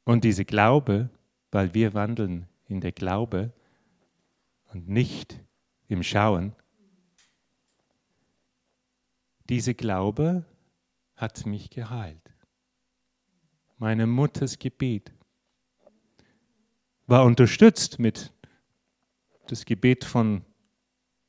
Und 0.03 0.25
diese 0.25 0.45
Glaube, 0.45 1.09
weil 1.53 1.73
wir 1.73 1.95
wandeln 1.95 2.49
in 2.67 2.81
der 2.81 2.91
Glaube 2.91 3.53
und 4.73 4.89
nicht 4.89 5.41
im 5.87 6.03
Schauen, 6.03 6.57
diese 9.49 9.75
Glaube 9.75 10.45
hat 11.15 11.47
mich 11.47 11.71
geheilt. 11.71 12.35
Meine 13.79 14.09
Mutters 14.09 14.59
Gebet 14.59 15.13
war 17.07 17.25
unterstützt 17.25 18.01
mit 18.01 18.33
das 19.47 19.65
Gebet 19.65 20.03
von 20.03 20.45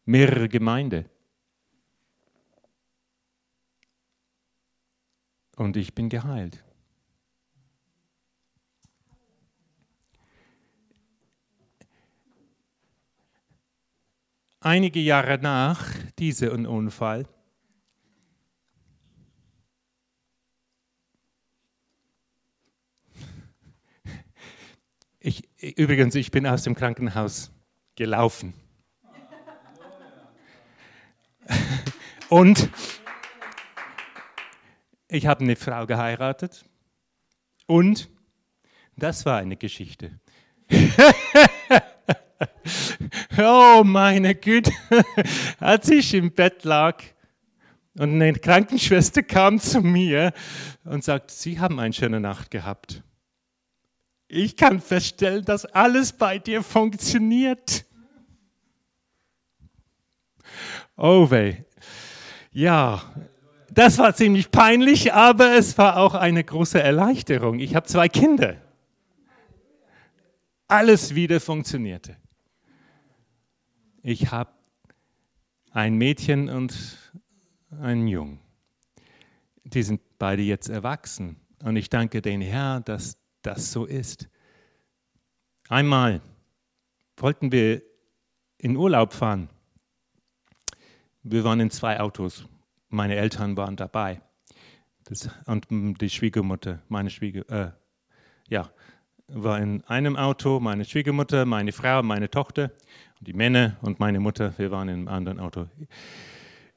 mehreren 0.06 0.50
Gemeinden. 0.50 1.06
Und 5.56 5.78
ich 5.78 5.94
bin 5.94 6.10
geheilt. 6.10 6.64
Einige 14.60 15.00
Jahre 15.00 15.38
nach 15.38 15.86
diesem 16.18 16.66
Unfall 16.66 17.28
Ich, 25.28 25.50
übrigens, 25.60 26.14
ich 26.14 26.30
bin 26.30 26.46
aus 26.46 26.62
dem 26.62 26.76
Krankenhaus 26.76 27.50
gelaufen. 27.96 28.54
Und 32.30 32.70
ich 35.16 35.28
habe 35.28 35.44
eine 35.44 35.56
Frau 35.56 35.86
geheiratet. 35.86 36.66
Und 37.68 38.10
das 38.98 39.26
war 39.26 39.38
eine 39.38 39.56
Geschichte. 39.56 40.20
oh 43.38 43.84
meine 43.84 44.36
Güte, 44.36 44.72
als 45.60 45.90
ich 45.90 46.14
im 46.14 46.32
Bett 46.32 46.64
lag 46.64 47.02
und 47.98 48.22
eine 48.22 48.34
Krankenschwester 48.34 49.24
kam 49.24 49.60
zu 49.60 49.82
mir 49.82 50.34
und 50.84 51.04
sagte, 51.04 51.34
Sie 51.34 51.60
haben 51.60 51.80
eine 51.80 51.94
schöne 51.94 52.20
Nacht 52.20 52.52
gehabt. 52.52 53.02
ich 54.28 54.58
kann 54.58 54.82
feststellen, 54.82 55.46
dass 55.46 55.66
alles 55.66 56.12
bei 56.12 56.40
dir 56.40 56.62
funktioniert. 56.62 57.86
Oh 60.98 61.30
weh. 61.32 61.56
Ja, 62.52 63.02
das 63.76 63.98
war 63.98 64.16
ziemlich 64.16 64.52
peinlich, 64.52 65.14
aber 65.14 65.56
es 65.56 65.78
war 65.78 65.98
auch 65.98 66.16
eine 66.16 66.44
große 66.44 66.82
Erleichterung. 66.82 67.60
Ich 67.60 67.76
habe 67.76 67.86
zwei 67.86 68.08
Kinder. 68.08 68.56
Alles 70.68 71.14
wieder 71.14 71.40
funktionierte. 71.40 72.16
Ich 74.02 74.32
habe 74.32 74.52
ein 75.72 75.96
Mädchen 75.96 76.50
und 76.50 76.98
einen 77.82 78.08
Jungen. 78.08 78.40
Die 79.66 79.84
sind 79.84 80.00
beide 80.18 80.42
jetzt 80.42 80.70
erwachsen. 80.70 81.36
Und 81.64 81.76
ich 81.76 81.90
danke 81.90 82.22
den 82.22 82.42
Herrn, 82.42 82.84
dass 82.86 83.18
das 83.42 83.72
so 83.72 83.86
ist. 83.86 84.30
Einmal 85.68 86.22
wollten 87.18 87.52
wir 87.52 87.82
in 88.58 88.78
Urlaub 88.78 89.14
fahren. 89.14 89.50
Wir 91.24 91.44
waren 91.44 91.60
in 91.60 91.72
zwei 91.72 92.00
Autos. 92.00 92.48
Meine 92.90 93.16
Eltern 93.16 93.58
waren 93.58 93.76
dabei. 93.76 94.22
Das, 95.06 95.30
und 95.46 95.68
die 96.02 96.10
Schwiegermutter, 96.10 96.82
meine 96.88 97.10
Schwieger, 97.10 97.50
äh, 97.50 97.72
ja, 98.50 98.70
war 99.28 99.60
in 99.60 99.84
einem 99.86 100.16
Auto, 100.16 100.60
meine 100.60 100.86
Schwiegermutter, 100.86 101.46
meine 101.46 101.72
Frau, 101.72 102.04
meine 102.04 102.30
Tochter, 102.30 102.72
die 103.20 103.34
Männer 103.34 103.78
und 103.82 104.00
meine 104.00 104.20
Mutter, 104.20 104.54
wir 104.58 104.72
waren 104.72 104.90
in 104.90 104.96
einem 104.96 105.08
anderen 105.08 105.40
Auto. 105.40 105.68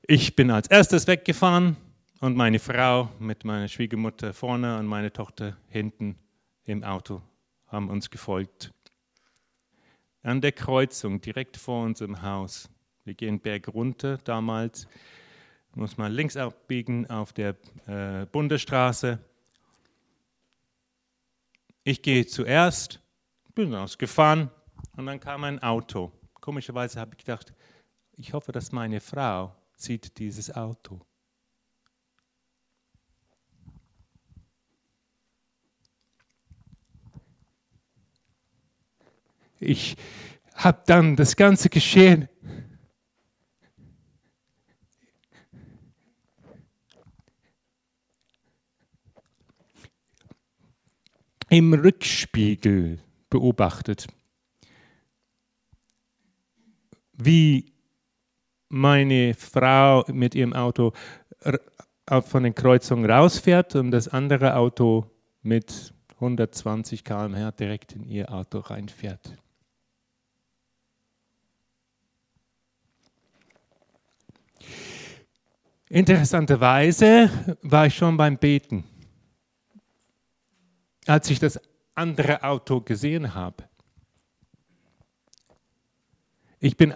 Ich 0.03 0.35
bin 0.35 0.51
als 0.51 0.69
erstes 0.69 1.07
weggefahren 1.07 1.77
und 2.21 2.37
meine 2.37 2.59
Frau 2.59 3.11
mit 3.19 3.45
meiner 3.45 3.69
Schwiegermutter 3.69 4.33
vorne 4.33 4.79
und 4.79 4.87
meine 4.87 5.13
Tochter 5.13 5.57
hinten 5.69 6.17
im 6.65 6.85
Auto 6.85 7.23
haben 7.67 7.89
uns 7.91 8.11
gefolgt. 8.11 8.73
An 10.23 10.41
der 10.41 10.53
Kreuzung 10.53 11.21
direkt 11.21 11.57
vor 11.57 11.85
unserem 11.85 12.23
Haus. 12.23 12.69
Wir 13.05 13.15
gehen 13.15 13.41
Berg 13.41 13.69
runter 13.69 14.19
damals, 14.25 14.89
muss 15.75 15.97
man 15.97 16.13
links 16.13 16.37
abbiegen 16.37 17.09
auf 17.09 17.33
der 17.33 17.57
äh, 17.87 18.27
Bundesstraße. 18.27 19.19
Ich 21.85 22.03
gehe 22.03 22.27
zuerst, 22.27 23.01
bin 23.55 23.75
ausgefahren 23.75 24.51
und 24.97 25.07
dann 25.07 25.21
kam 25.21 25.45
ein 25.45 25.63
Auto. 25.63 26.13
Komischerweise 26.41 27.01
habe 27.01 27.13
ich 27.13 27.19
gedacht, 27.19 27.53
ich 28.17 28.33
hoffe, 28.33 28.53
dass 28.53 28.73
meine 28.73 29.01
Frau 29.01 29.55
sieht 29.77 30.19
dieses 30.19 30.55
Auto. 30.55 31.01
Ich 39.61 39.97
habe 40.55 40.83
dann 40.87 41.17
das 41.17 41.37
ganze 41.37 41.69
Geschehen 41.69 42.29
im 51.51 51.75
Rückspiegel 51.75 52.99
beobachtet, 53.31 54.07
wie 57.15 57.73
meine 58.69 59.35
Frau 59.35 60.05
mit 60.13 60.35
ihrem 60.35 60.53
Auto 60.53 60.93
von 62.09 62.43
den 62.43 62.55
Kreuzungen 62.55 63.11
rausfährt 63.11 63.75
und 63.77 63.91
das 63.91 64.09
andere 64.09 64.57
Auto 64.57 65.11
mit 65.43 65.95
120 66.15 67.05
km/h 67.05 67.53
direkt 67.53 67.93
in 67.93 68.05
ihr 68.05 68.33
Auto 68.33 68.59
reinfährt. 68.59 69.37
Interessanterweise 75.89 77.31
war 77.63 77.87
ich 77.87 77.95
schon 77.95 78.17
beim 78.19 78.37
Beten, 78.37 78.85
als 81.09 81.31
ich 81.31 81.39
das 81.39 81.61
andere 81.95 82.43
Auto 82.43 82.81
gesehen 82.81 83.35
habe. 83.35 83.69
Ich 86.61 86.77
bin 86.77 86.95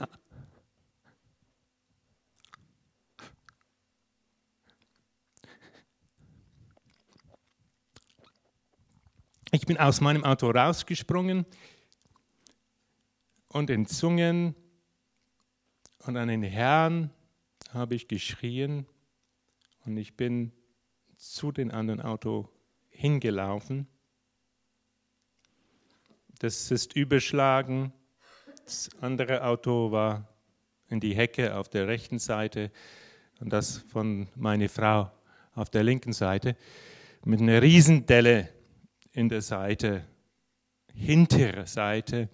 Ich 9.54 9.66
bin 9.66 9.76
aus 9.76 10.00
meinem 10.00 10.24
Auto 10.24 10.48
rausgesprungen 10.48 11.44
und 13.48 13.68
in 13.68 13.84
Zungen 13.84 14.54
und 16.06 16.16
an 16.16 16.28
den 16.28 16.42
Herrn 16.42 17.10
habe 17.70 17.94
ich 17.94 18.08
geschrien 18.08 18.86
und 19.84 19.98
ich 19.98 20.16
bin 20.16 20.52
zu 21.18 21.52
dem 21.52 21.70
anderen 21.70 22.00
Auto 22.00 22.48
hingelaufen. 22.88 23.91
Das 26.42 26.72
ist 26.72 26.96
überschlagen. 26.96 27.92
Das 28.64 28.90
andere 29.00 29.44
Auto 29.44 29.92
war 29.92 30.26
in 30.88 30.98
die 30.98 31.14
Hecke 31.14 31.54
auf 31.54 31.68
der 31.68 31.86
rechten 31.86 32.18
Seite 32.18 32.72
und 33.38 33.52
das 33.52 33.78
von 33.78 34.26
meiner 34.34 34.68
Frau 34.68 35.12
auf 35.54 35.70
der 35.70 35.84
linken 35.84 36.12
Seite 36.12 36.56
mit 37.24 37.40
einer 37.40 37.62
Riesendelle 37.62 38.48
in 39.12 39.28
der 39.28 39.40
Seite, 39.40 40.04
hintere 40.92 41.68
Seite, 41.68 42.28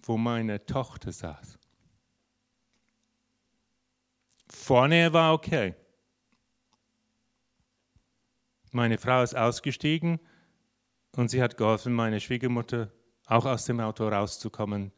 wo 0.00 0.16
meine 0.16 0.64
Tochter 0.64 1.10
saß. 1.10 1.58
Vorne 4.46 5.12
war 5.12 5.34
okay. 5.34 5.74
Meine 8.70 8.98
Frau 8.98 9.20
ist 9.20 9.34
ausgestiegen 9.34 10.20
und 11.16 11.30
sie 11.30 11.42
hat 11.42 11.56
geholfen, 11.56 11.92
meine 11.92 12.20
Schwiegermutter 12.20 12.90
auch 13.26 13.46
aus 13.46 13.64
dem 13.64 13.80
Auto 13.80 14.08
rauszukommen. 14.08 14.92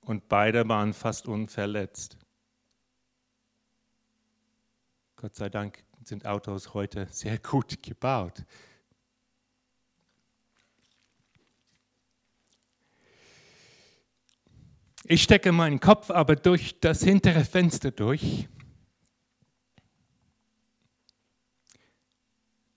Und 0.00 0.28
beide 0.28 0.68
waren 0.68 0.94
fast 0.94 1.28
unverletzt. 1.28 2.16
Gott 5.16 5.34
sei 5.34 5.48
Dank 5.48 5.84
sind 6.04 6.26
Autos 6.26 6.74
heute 6.74 7.06
sehr 7.10 7.38
gut 7.38 7.82
gebaut. 7.82 8.44
Ich 15.04 15.22
stecke 15.22 15.52
meinen 15.52 15.80
Kopf 15.80 16.10
aber 16.10 16.36
durch 16.36 16.80
das 16.80 17.02
hintere 17.02 17.44
Fenster 17.44 17.90
durch 17.90 18.48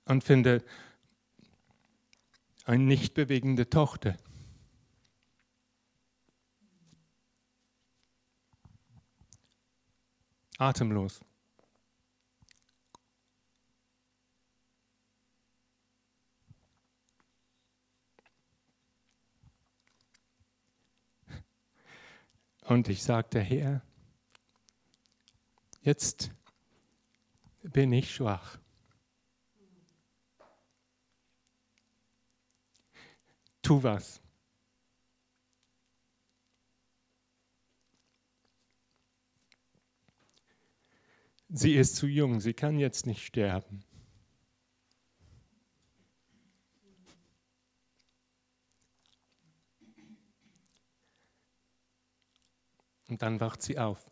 und 0.06 0.24
finde 0.24 0.64
eine 2.72 2.86
nicht 2.86 3.14
bewegende 3.16 3.70
Tochter. 3.70 4.18
Atemlos. 10.58 11.20
Und 22.64 22.88
ich 22.88 23.04
sagte, 23.04 23.42
Herr, 23.42 23.82
jetzt 25.82 26.32
bin 27.64 27.92
ich 27.92 28.16
schwach. 28.16 28.61
Tu 33.72 33.82
was. 33.82 34.22
Sie 41.48 41.76
ist 41.76 41.96
zu 41.96 42.06
jung, 42.08 42.42
sie 42.42 42.54
kann 42.54 42.78
jetzt 42.80 43.06
nicht 43.06 43.26
sterben. 43.26 43.86
Und 53.08 53.22
dann 53.22 53.40
wacht 53.40 53.62
sie 53.62 53.80
auf. 53.80 54.12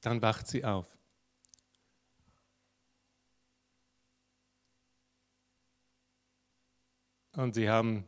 Dann 0.00 0.20
wacht 0.20 0.48
sie 0.48 0.64
auf. 0.64 1.01
und 7.36 7.54
sie 7.54 7.68
haben 7.68 8.04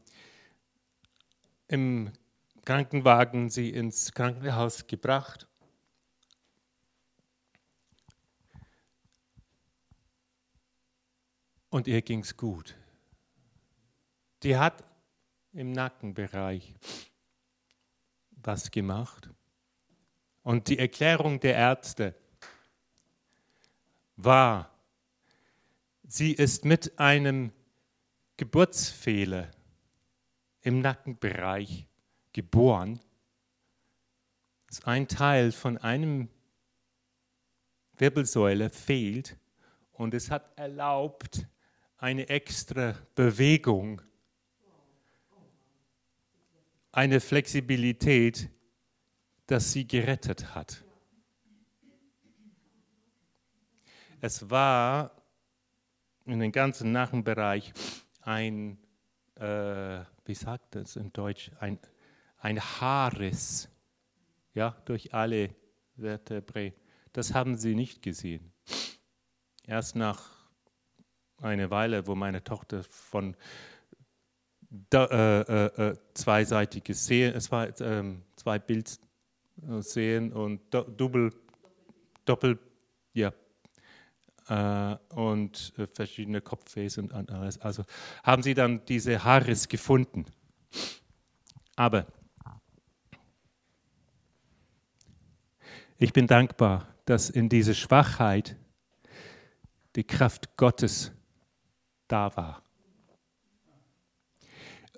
im 1.69 2.13
Krankenwagen 2.65 3.51
sie 3.51 3.71
ins 3.71 4.13
Krankenhaus 4.13 4.87
gebracht. 4.87 5.47
Und 11.69 11.89
ihr 11.89 12.01
ging 12.03 12.21
es 12.21 12.37
gut. 12.37 12.77
Die 14.43 14.57
hat 14.57 14.85
im 15.53 15.73
Nackenbereich 15.73 16.75
was 18.31 18.71
gemacht. 18.71 19.29
Und 20.43 20.69
die 20.69 20.79
Erklärung 20.79 21.41
der 21.41 21.55
Ärzte 21.55 22.15
war, 24.17 24.71
sie 26.07 26.33
ist 26.33 26.65
mit 26.65 26.99
einem 26.99 27.53
Geburtsfehler 28.37 29.51
im 30.63 30.81
Nackenbereich 30.81 31.87
geboren. 32.33 33.01
Ein 34.83 35.07
Teil 35.07 35.53
von 35.53 35.79
einem 35.79 36.29
Wirbelsäule 37.97 38.71
fehlt 38.71 39.39
und 39.93 40.15
es 40.15 40.31
hat 40.31 40.59
erlaubt 40.59 41.47
eine 41.97 42.29
extra 42.29 42.97
Bewegung, 43.15 44.03
eine 46.91 47.21
Flexibilität, 47.21 48.51
dass 49.47 49.73
sie 49.73 49.87
gerettet 49.87 50.55
hat. 50.55 50.85
Es 54.21 54.51
war 54.51 55.23
in 56.25 56.41
dem 56.41 56.51
ganzen 56.51 56.93
Nachenbereich 56.93 57.73
ein, 58.25 58.79
äh, 59.37 60.01
wie 60.25 60.35
sagt 60.35 60.75
das 60.75 60.97
in 60.97 61.13
Deutsch, 61.13 61.51
ein, 61.61 61.79
ein 62.39 62.61
Haarriss 62.61 63.69
ja, 64.55 64.77
durch 64.85 65.13
alle 65.15 65.55
Vertebrae. 65.97 66.73
Das 67.13 67.35
haben 67.35 67.57
sie 67.57 67.75
nicht 67.75 68.03
gesehen. 68.03 68.53
Erst 69.67 69.97
nach 69.97 70.21
einer 71.39 71.71
Weile, 71.71 72.07
wo 72.07 72.15
meine 72.15 72.43
Tochter 72.43 72.83
von 72.85 73.37
da, 74.91 75.05
äh, 75.07 75.41
äh, 75.41 75.91
äh 75.91 75.97
zweiseitiges 76.15 77.07
Sehen, 77.07 77.35
war 77.51 77.81
ähm, 77.81 78.23
zwei 78.37 78.59
Bild 78.59 78.99
sehen 79.81 80.33
und 80.33 80.63
do, 80.75 80.83
doppel, 80.83 81.33
doppel, 82.25 82.59
ja, 83.13 83.33
äh, 84.49 84.97
und 85.15 85.73
äh, 85.79 85.87
verschiedene 85.87 86.41
Kopfwesen 86.41 87.05
und 87.05 87.13
anderes. 87.13 87.59
Also 87.61 87.85
haben 88.23 88.43
sie 88.43 88.55
dann 88.55 88.85
diese 88.87 89.25
Haares 89.25 89.69
gefunden. 89.69 90.27
Aber 91.77 92.07
ich 95.99 96.13
bin 96.13 96.27
dankbar, 96.27 96.89
dass 97.05 97.31
in 97.31 97.49
dieser 97.49 97.75
Schwachheit 97.75 98.57
die 99.97 100.05
Kraft 100.05 100.57
Gottes 100.57 101.13
da 102.09 102.37
war. 102.37 102.63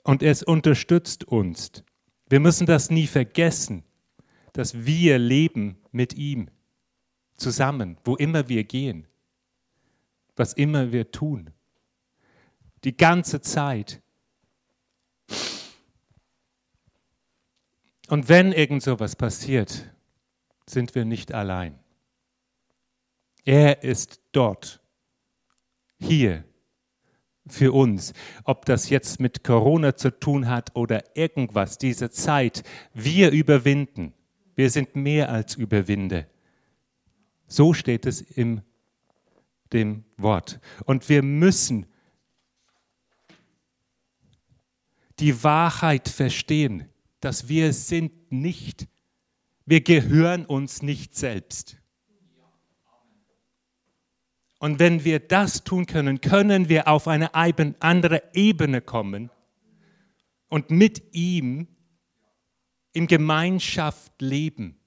Und 0.02 0.22
es 0.22 0.42
unterstützt 0.42 1.24
uns. 1.24 1.82
Wir 2.28 2.40
müssen 2.40 2.66
das 2.66 2.90
nie 2.90 3.06
vergessen, 3.06 3.84
dass 4.52 4.86
wir 4.86 5.18
leben 5.18 5.78
mit 5.92 6.14
ihm 6.14 6.48
zusammen, 7.36 7.98
wo 8.04 8.16
immer 8.16 8.48
wir 8.48 8.64
gehen 8.64 9.06
was 10.36 10.52
immer 10.52 10.92
wir 10.92 11.10
tun. 11.10 11.50
Die 12.84 12.96
ganze 12.96 13.40
Zeit. 13.40 14.00
Und 18.08 18.28
wenn 18.28 18.52
irgend 18.52 18.82
so 18.82 19.00
was 19.00 19.16
passiert, 19.16 19.90
sind 20.66 20.94
wir 20.94 21.04
nicht 21.04 21.34
allein. 21.34 21.78
Er 23.44 23.82
ist 23.82 24.20
dort, 24.32 24.80
hier, 25.98 26.44
für 27.48 27.72
uns. 27.72 28.12
Ob 28.44 28.64
das 28.64 28.90
jetzt 28.90 29.20
mit 29.20 29.44
Corona 29.44 29.96
zu 29.96 30.10
tun 30.10 30.48
hat 30.48 30.74
oder 30.74 31.16
irgendwas, 31.16 31.78
diese 31.78 32.10
Zeit, 32.10 32.62
wir 32.92 33.30
überwinden. 33.30 34.12
Wir 34.54 34.70
sind 34.70 34.96
mehr 34.96 35.30
als 35.30 35.54
Überwinde. 35.54 36.26
So 37.46 37.72
steht 37.72 38.06
es 38.06 38.20
im 38.20 38.62
dem 39.72 40.04
Wort. 40.16 40.60
Und 40.84 41.08
wir 41.08 41.22
müssen 41.22 41.86
die 45.18 45.42
Wahrheit 45.42 46.08
verstehen, 46.08 46.88
dass 47.20 47.48
wir 47.48 47.72
sind 47.72 48.30
nicht, 48.30 48.88
wir 49.64 49.80
gehören 49.80 50.44
uns 50.44 50.82
nicht 50.82 51.14
selbst. 51.14 51.78
Und 54.58 54.78
wenn 54.78 55.04
wir 55.04 55.20
das 55.20 55.64
tun 55.64 55.86
können, 55.86 56.20
können 56.20 56.68
wir 56.68 56.88
auf 56.88 57.08
eine 57.08 57.34
andere 57.34 58.22
Ebene 58.32 58.80
kommen 58.80 59.30
und 60.48 60.70
mit 60.70 61.14
ihm 61.14 61.68
in 62.92 63.06
Gemeinschaft 63.06 64.20
leben. 64.22 64.78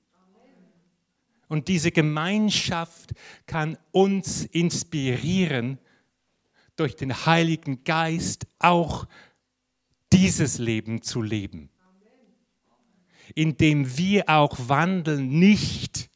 Und 1.49 1.67
diese 1.67 1.91
Gemeinschaft 1.91 3.13
kann 3.47 3.77
uns 3.91 4.45
inspirieren, 4.45 5.79
durch 6.79 6.95
den 6.95 7.25
Heiligen 7.25 7.83
Geist 7.83 8.47
auch 8.59 9.05
dieses 10.13 10.59
Leben 10.59 11.01
zu 11.01 11.21
leben. 11.21 11.69
Indem 13.35 13.97
wir 13.97 14.29
auch 14.29 14.55
wandeln, 14.69 15.27
nicht 15.39 16.09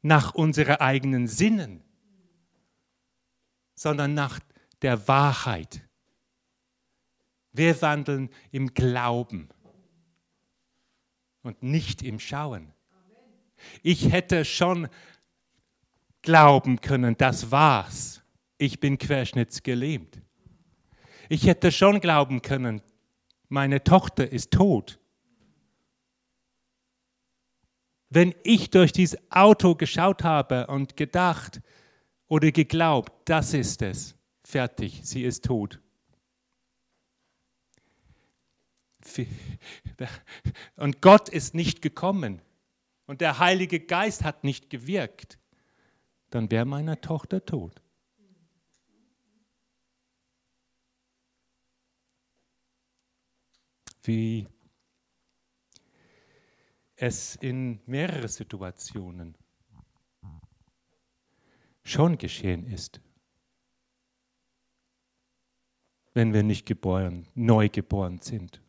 nach 0.00 0.34
unseren 0.34 0.76
eigenen 0.76 1.28
Sinnen, 1.28 1.82
sondern 3.74 4.14
nach 4.14 4.40
der 4.82 5.06
Wahrheit. 5.06 5.82
Wir 7.52 7.80
wandeln 7.82 8.30
im 8.50 8.72
Glauben 8.74 9.48
und 11.42 11.62
nicht 11.62 12.02
im 12.02 12.18
Schauen. 12.18 12.73
Ich 13.82 14.10
hätte 14.12 14.44
schon 14.44 14.88
glauben 16.22 16.80
können, 16.80 17.16
das 17.16 17.50
war's. 17.50 18.22
Ich 18.58 18.80
bin 18.80 18.98
querschnittsgelähmt. 18.98 20.20
Ich 21.28 21.46
hätte 21.46 21.72
schon 21.72 22.00
glauben 22.00 22.42
können, 22.42 22.82
meine 23.48 23.84
Tochter 23.84 24.30
ist 24.30 24.50
tot. 24.50 24.98
Wenn 28.10 28.34
ich 28.44 28.70
durch 28.70 28.92
dieses 28.92 29.18
Auto 29.30 29.74
geschaut 29.74 30.22
habe 30.22 30.66
und 30.68 30.96
gedacht 30.96 31.60
oder 32.28 32.52
geglaubt, 32.52 33.12
das 33.24 33.54
ist 33.54 33.82
es, 33.82 34.14
fertig, 34.44 35.00
sie 35.04 35.24
ist 35.24 35.44
tot. 35.44 35.80
Und 40.76 41.02
Gott 41.02 41.28
ist 41.28 41.54
nicht 41.54 41.82
gekommen 41.82 42.40
und 43.06 43.20
der 43.20 43.38
Heilige 43.38 43.80
Geist 43.80 44.24
hat 44.24 44.44
nicht 44.44 44.70
gewirkt, 44.70 45.38
dann 46.30 46.50
wäre 46.50 46.64
meine 46.64 47.00
Tochter 47.00 47.44
tot. 47.44 47.80
Wie 54.02 54.46
es 56.96 57.36
in 57.36 57.80
mehreren 57.86 58.28
Situationen 58.28 59.36
schon 61.82 62.18
geschehen 62.18 62.66
ist, 62.66 63.00
wenn 66.12 66.32
wir 66.32 66.42
nicht 66.42 66.66
geboren, 66.66 67.26
neu 67.34 67.68
geboren 67.68 68.20
sind 68.20 68.62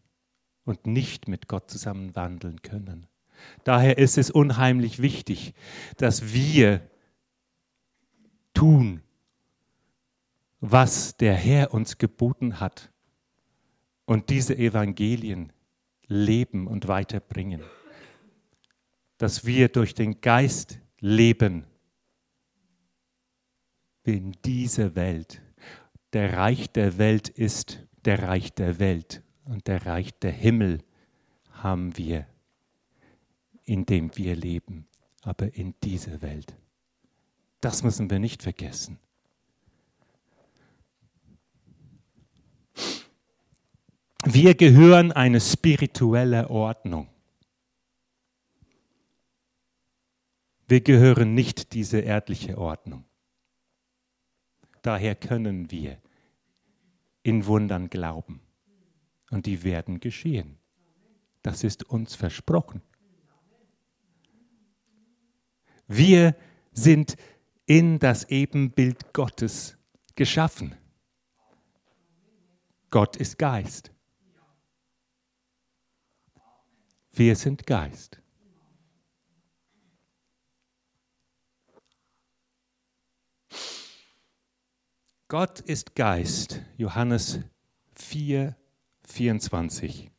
und 0.63 0.87
nicht 0.87 1.27
mit 1.27 1.47
Gott 1.47 1.69
zusammen 1.69 2.15
wandeln 2.15 2.61
können. 2.61 3.07
Daher 3.63 3.97
ist 3.97 4.17
es 4.17 4.31
unheimlich 4.31 5.01
wichtig, 5.01 5.53
dass 5.97 6.33
wir 6.33 6.81
tun, 8.53 9.01
was 10.59 11.17
der 11.17 11.35
Herr 11.35 11.73
uns 11.73 11.97
geboten 11.97 12.59
hat 12.59 12.91
und 14.05 14.29
diese 14.29 14.57
Evangelien 14.57 15.51
leben 16.07 16.67
und 16.67 16.87
weiterbringen. 16.87 17.61
Dass 19.17 19.45
wir 19.45 19.69
durch 19.69 19.93
den 19.93 20.21
Geist 20.21 20.79
leben 20.99 21.65
in 24.03 24.33
dieser 24.45 24.95
Welt. 24.95 25.41
Der 26.13 26.37
Reich 26.37 26.69
der 26.71 26.97
Welt 26.97 27.29
ist 27.29 27.79
der 28.05 28.23
Reich 28.23 28.53
der 28.53 28.79
Welt 28.79 29.23
und 29.45 29.67
der 29.67 29.85
Reich 29.85 30.11
der 30.19 30.31
Himmel 30.31 30.83
haben 31.51 31.97
wir 31.97 32.27
in 33.65 33.85
dem 33.85 34.15
wir 34.15 34.35
leben, 34.35 34.87
aber 35.21 35.53
in 35.55 35.73
dieser 35.83 36.21
Welt. 36.21 36.55
Das 37.61 37.83
müssen 37.83 38.09
wir 38.09 38.19
nicht 38.19 38.43
vergessen. 38.43 38.99
Wir 44.23 44.55
gehören 44.55 45.11
eine 45.11 45.39
spirituelle 45.39 46.49
Ordnung. 46.49 47.07
Wir 50.67 50.81
gehören 50.81 51.35
nicht 51.35 51.73
diese 51.73 51.99
erdliche 51.99 52.57
Ordnung. 52.57 53.05
daher 54.81 55.15
können 55.15 55.71
wir 55.71 55.99
in 57.23 57.45
Wundern 57.47 57.89
glauben. 57.89 58.41
Und 59.31 59.47
die 59.47 59.63
werden 59.63 59.99
geschehen. 59.99 60.57
Das 61.41 61.63
ist 61.63 61.83
uns 61.83 62.13
versprochen. 62.13 62.81
Wir 65.87 66.35
sind 66.71 67.15
in 67.65 67.99
das 67.99 68.29
Ebenbild 68.29 69.13
Gottes 69.13 69.77
geschaffen. 70.15 70.75
Gott 72.89 73.15
ist 73.15 73.37
Geist. 73.37 73.91
Wir 77.11 77.35
sind 77.35 77.65
Geist. 77.65 78.21
Gott 85.27 85.59
ist 85.61 85.95
Geist, 85.95 86.61
Johannes 86.77 87.39
4, 87.95 88.55
24. 89.07 90.11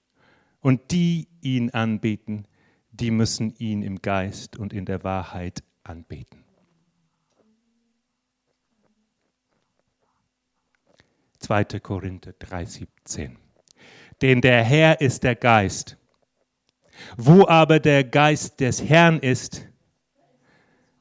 Und 0.61 0.91
die 0.91 1.29
ihn 1.41 1.71
anbeten, 1.71 2.49
die 3.01 3.11
müssen 3.11 3.55
ihn 3.59 3.83
im 3.83 4.01
Geist 4.01 4.57
und 4.57 4.73
in 4.73 4.85
der 4.85 5.05
Wahrheit 5.05 5.63
anbeten. 5.83 6.45
2. 11.41 11.65
Korinther 11.81 12.33
3,17. 12.33 13.37
Denn 14.23 14.41
der 14.41 14.65
Herr 14.65 15.01
ist 15.01 15.23
der 15.23 15.37
Geist. 15.37 15.97
Wo 17.17 17.47
aber 17.47 17.79
der 17.79 18.05
Geist 18.05 18.61
des 18.61 18.83
Herrn 18.83 19.21
ist, 19.21 19.67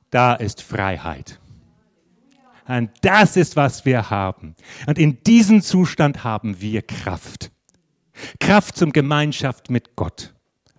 da 0.10 0.34
ist 0.34 0.62
Freiheit. 0.62 1.40
Und 2.68 2.92
das 3.02 3.38
ist, 3.38 3.56
was 3.56 3.86
wir 3.86 4.10
haben. 4.10 4.56
Und 4.88 4.98
in 4.98 5.24
diesem 5.24 5.62
Zustand 5.62 6.24
haben 6.24 6.60
wir 6.60 6.82
Kraft. 6.82 7.52
Kraft 8.40 8.76
zum 8.76 8.92
Gemeinschaft 8.92 9.70
mit 9.70 9.96
Gott. 9.96 10.34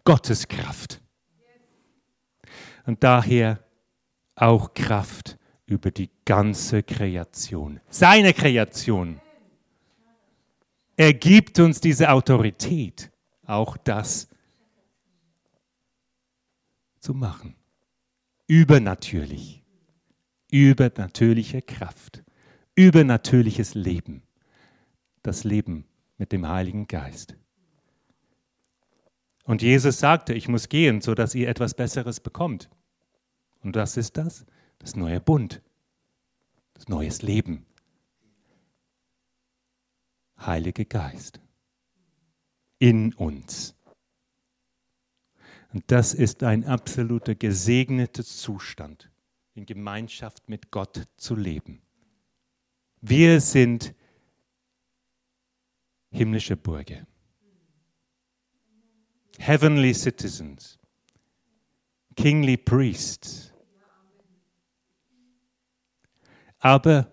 Gottes 0.05 0.49
Kraft. 0.49 1.01
Und 2.87 3.03
daher 3.03 3.63
auch 4.37 4.73
Kraft 4.73 5.39
über 5.67 5.91
die 5.91 6.11
ganze 6.25 6.83
Kreation. 6.83 7.81
Seine 7.89 8.33
Kreation. 8.33 9.21
Er 10.97 11.13
gibt 11.13 11.59
uns 11.59 11.81
diese 11.81 12.11
Autorität, 12.11 13.11
auch 13.45 13.77
das 13.77 14.29
zu 17.01 17.13
machen. 17.13 17.55
Übernatürlich. 18.47 19.63
Übernatürliche 20.51 21.63
Kraft. 21.63 22.23
Übernatürliches 22.77 23.75
Leben. 23.75 24.23
Das 25.23 25.43
Leben 25.45 25.87
mit 26.19 26.31
dem 26.31 26.47
Heiligen 26.49 26.87
Geist. 26.87 27.37
Und 29.47 29.63
Jesus 29.63 29.99
sagte, 29.99 30.35
ich 30.35 30.49
muss 30.49 30.69
gehen, 30.69 31.01
sodass 31.01 31.35
ihr 31.35 31.49
etwas 31.49 31.75
Besseres 31.75 32.21
bekommt. 32.21 32.69
Und 33.63 33.77
was 33.77 33.97
ist 33.97 34.17
das? 34.17 34.45
Das 34.79 34.97
neue 34.97 35.21
Bund. 35.21 35.63
Das 36.75 36.89
neues 36.89 37.23
Leben. 37.23 37.65
Heilige 40.39 40.85
Geist 40.85 41.41
in 42.79 43.15
uns. 43.15 43.75
Und 45.73 45.85
das 45.91 46.15
ist 46.15 46.43
ein 46.43 46.65
absoluter 46.65 47.35
gesegneter 47.35 48.25
Zustand, 48.25 49.11
in 49.55 49.67
Gemeinschaft 49.67 50.49
mit 50.49 50.71
Gott 50.71 51.07
zu 51.17 51.35
leben. 51.35 51.83
Wir 53.01 53.41
sind 53.41 53.95
himmlische 56.11 56.57
Bürger, 56.57 57.07
heavenly 59.39 59.93
citizens, 59.95 60.79
kingly 62.17 62.57
priests. 62.57 63.53
Aber 66.59 67.13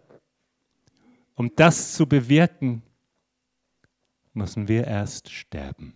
um 1.35 1.53
das 1.55 1.93
zu 1.93 2.07
bewirken, 2.07 2.81
müssen 4.33 4.67
wir 4.67 4.87
erst 4.87 5.29
sterben. 5.29 5.93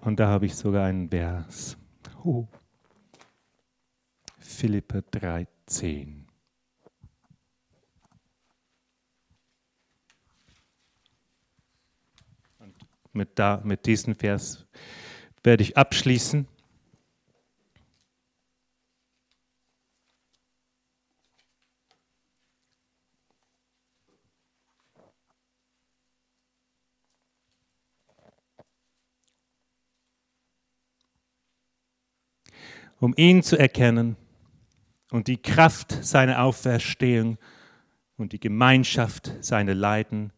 Und 0.00 0.20
da 0.20 0.28
habe 0.28 0.46
ich 0.46 0.54
sogar 0.54 0.86
einen 0.86 1.10
Vers. 1.10 1.76
Oh. 2.24 2.46
Philippe 4.58 5.04
3,10. 5.12 6.24
mit, 13.12 13.38
da, 13.38 13.60
mit 13.62 13.86
diesem 13.86 14.16
Vers 14.16 14.66
werde 15.44 15.62
ich 15.62 15.76
abschließen. 15.76 16.48
um 33.00 33.14
ihn 33.16 33.44
zu 33.44 33.56
erkennen 33.56 34.16
und 35.10 35.28
die 35.28 35.40
Kraft 35.40 35.92
seiner 36.04 36.42
Auferstehung 36.42 37.38
und 38.16 38.32
die 38.32 38.40
Gemeinschaft 38.40 39.32
seiner 39.40 39.74
Leiden, 39.74 40.32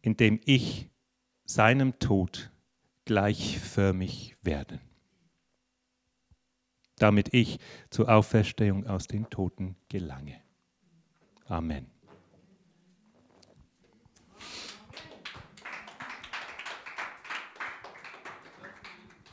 indem 0.00 0.40
ich 0.44 0.90
seinem 1.44 1.98
Tod 1.98 2.50
gleichförmig 3.04 4.36
werden, 4.42 4.80
damit 6.96 7.32
ich 7.34 7.58
zur 7.90 8.08
Auferstehung 8.08 8.86
aus 8.86 9.06
den 9.06 9.28
Toten 9.28 9.76
gelange. 9.88 10.40
Amen. 11.46 11.91